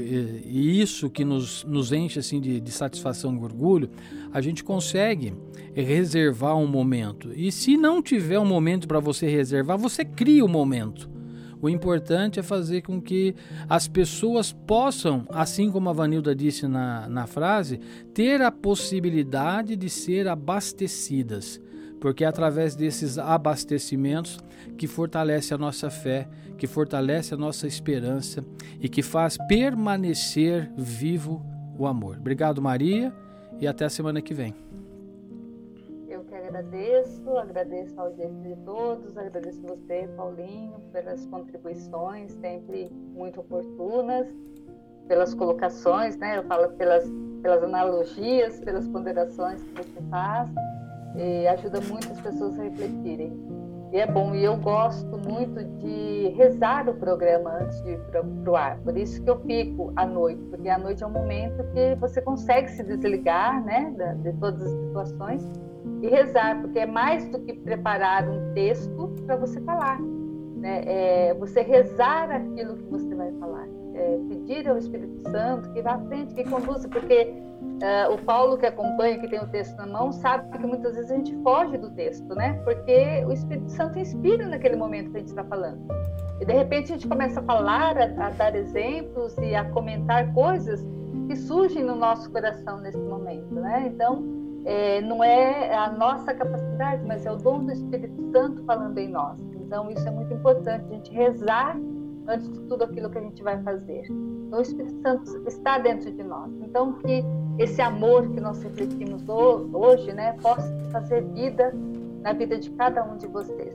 [0.46, 3.90] e isso que nos, nos enche assim de, de satisfação e orgulho,
[4.32, 5.34] a gente consegue
[5.74, 7.32] reservar um momento.
[7.34, 11.08] E se não tiver um momento para você reservar, você cria o um momento.
[11.62, 13.34] O importante é fazer com que
[13.68, 17.78] as pessoas possam, assim como a Vanilda disse na, na frase,
[18.14, 21.60] ter a possibilidade de ser abastecidas
[22.00, 24.40] porque é através desses abastecimentos
[24.76, 28.44] que fortalece a nossa fé, que fortalece a nossa esperança
[28.80, 31.44] e que faz permanecer vivo
[31.78, 32.16] o amor.
[32.18, 33.12] Obrigado, Maria,
[33.60, 34.54] e até a semana que vem.
[36.08, 43.40] Eu que agradeço, agradeço a audiência de todos, agradeço você, Paulinho, pelas contribuições sempre muito
[43.40, 44.26] oportunas,
[45.06, 46.38] pelas colocações, né?
[46.38, 47.04] Eu falo pelas,
[47.42, 50.50] pelas analogias, pelas ponderações que você faz
[51.16, 53.32] e ajuda muitas pessoas a refletirem.
[53.92, 58.22] E é bom, e eu gosto muito de rezar o programa antes de ir para
[58.22, 58.78] o ar.
[58.78, 62.22] Por isso que eu fico à noite, porque à noite é um momento que você
[62.22, 65.50] consegue se desligar né, de, de todas as situações
[66.02, 70.00] e rezar, porque é mais do que preparar um texto para você falar.
[70.00, 70.82] Né?
[70.86, 73.66] É você rezar aquilo que você vai falar.
[73.94, 77.34] É pedir ao Espírito Santo que vá à frente, que conduza, porque
[77.80, 81.10] Uh, o Paulo que acompanha, que tem o texto na mão, sabe que muitas vezes
[81.10, 82.52] a gente foge do texto, né?
[82.62, 85.80] Porque o Espírito Santo inspira naquele momento que a gente está falando.
[86.40, 90.30] E de repente a gente começa a falar, a, a, dar exemplos e a comentar
[90.34, 90.86] coisas
[91.26, 93.90] que surgem no nosso coração nesse momento, né?
[93.94, 94.24] Então,
[94.66, 99.08] é, não é a nossa capacidade, mas é o dom do Espírito Santo falando em
[99.08, 99.40] nós.
[99.54, 101.78] Então, isso é muito importante, a gente rezar
[102.26, 104.04] antes de tudo aquilo que a gente vai fazer.
[104.46, 106.50] Então, o Espírito Santo está dentro de nós.
[106.62, 107.24] Então, que
[107.58, 111.72] esse amor que nós refletimos hoje, né, possa fazer vida
[112.22, 113.74] na vida de cada um de vocês.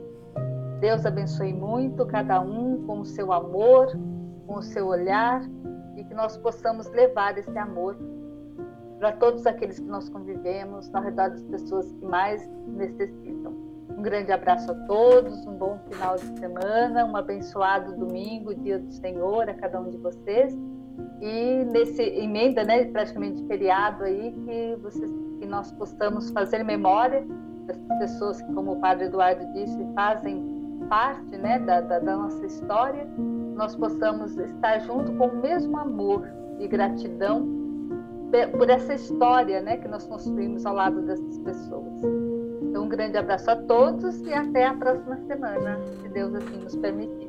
[0.80, 3.86] Deus abençoe muito cada um com o seu amor,
[4.46, 5.42] com o seu olhar
[5.96, 7.96] e que nós possamos levar esse amor
[8.98, 13.65] para todos aqueles que nós convivemos, ao redor das pessoas que mais necessitam.
[13.96, 18.92] Um grande abraço a todos, um bom final de semana, um abençoado domingo, dia do
[18.92, 20.56] Senhor a cada um de vocês
[21.20, 27.26] e nesse emenda, né, praticamente feriado aí, que, vocês, que nós possamos fazer memória
[27.66, 30.44] das pessoas que, como o Padre Eduardo disse, fazem
[30.88, 33.06] parte, né, da, da, da nossa história,
[33.56, 36.28] nós possamos estar junto com o mesmo amor
[36.60, 37.56] e gratidão
[38.58, 42.02] por essa história, né, que nós construímos ao lado dessas pessoas.
[42.76, 46.76] Então, um grande abraço a todos e até a próxima semana, se Deus assim nos
[46.76, 47.26] permitir.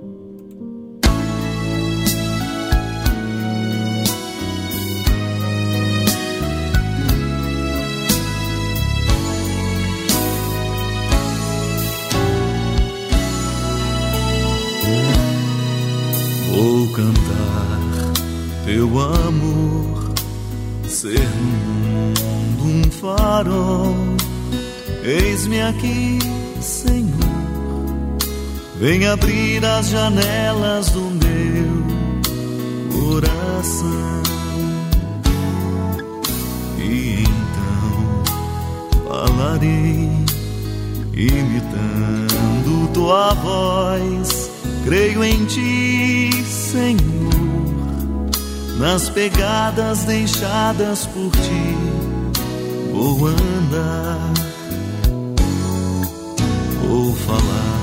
[16.93, 20.13] cantar teu amor,
[20.83, 24.26] ser no mundo um farol.
[25.07, 26.19] Eis-me aqui,
[26.61, 27.07] Senhor,
[28.79, 31.84] vem abrir as janelas do meu
[32.91, 34.21] coração.
[36.77, 38.23] E então
[39.07, 40.09] falarei,
[41.15, 44.47] imitando tua voz
[44.88, 46.97] Creio em ti, Senhor,
[48.79, 51.75] nas pegadas deixadas por ti.
[52.93, 54.31] Vou andar,
[56.88, 57.80] vou falar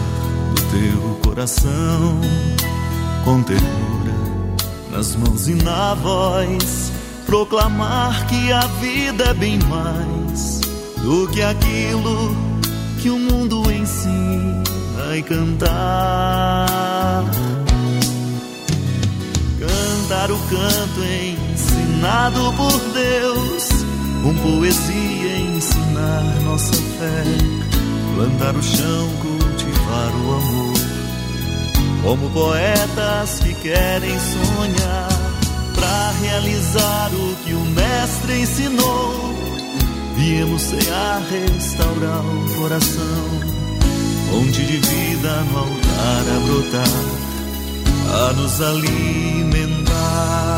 [0.54, 2.20] do teu coração
[3.24, 4.14] com ternura
[4.90, 6.92] nas mãos e na voz.
[7.26, 10.60] Proclamar que a vida é bem mais
[11.02, 12.36] do que aquilo
[13.00, 14.62] que o mundo ensina
[14.96, 16.66] vai cantar.
[19.58, 23.68] Cantar o canto ensinado por Deus,
[24.22, 27.63] com poesia ensinar nossa fé.
[28.14, 30.74] Plantar o chão, cultivar o amor,
[32.02, 35.08] como poetas que querem sonhar.
[35.74, 39.34] Pra realizar o que o Mestre ensinou,
[40.16, 43.54] viemos cear, restaurar o coração
[44.34, 46.88] fonte de vida no altar a brotar,
[48.10, 50.53] a nos alimentar.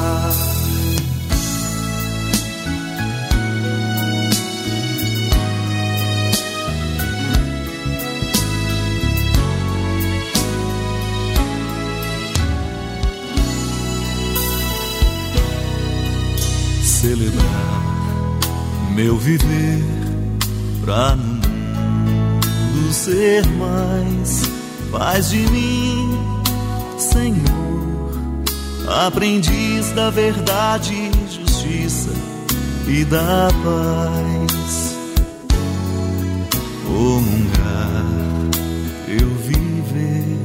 [17.16, 18.38] Celebrar
[18.94, 19.82] meu viver
[20.84, 24.42] pra no mundo ser mais.
[24.90, 26.18] Faz de mim,
[26.98, 28.34] Senhor,
[29.04, 32.10] aprendiz da verdade, justiça
[32.86, 34.96] e da paz.
[36.86, 38.06] Comungar,
[39.08, 40.38] eu viver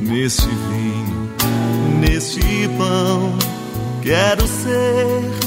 [0.00, 1.30] neste vinho,
[2.00, 2.40] neste
[2.76, 3.32] pão,
[4.02, 5.39] quero ser,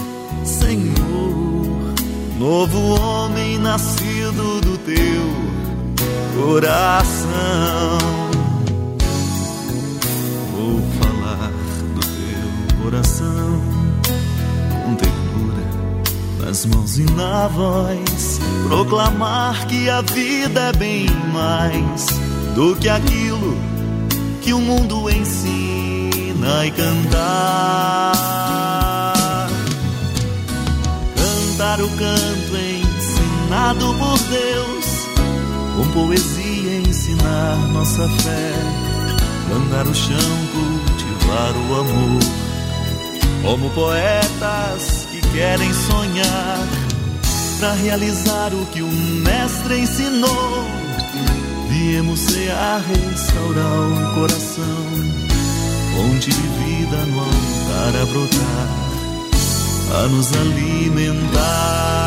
[0.64, 1.94] Senhor,
[2.40, 7.98] novo homem nascido do teu coração.
[10.54, 11.52] Vou falar
[11.94, 13.62] do teu coração
[14.86, 15.66] com ternura
[16.40, 22.08] nas mãos e na voz, proclamar que a vida é bem mais
[22.56, 23.58] do que aquilo
[24.42, 28.43] que o mundo ensina e cantar.
[31.74, 34.86] Cantar o canto ensinado por Deus,
[35.76, 38.54] com poesia ensinar nossa fé,
[39.56, 40.16] andar o chão,
[40.54, 42.20] cultivar o amor,
[43.42, 46.68] como poetas que querem sonhar,
[47.60, 50.68] para realizar o que o mestre ensinou.
[51.70, 54.86] Viemos cear, restaurar o coração,
[55.96, 58.83] fonte de vida no altar a brotar,
[59.94, 62.03] a nos alimentar.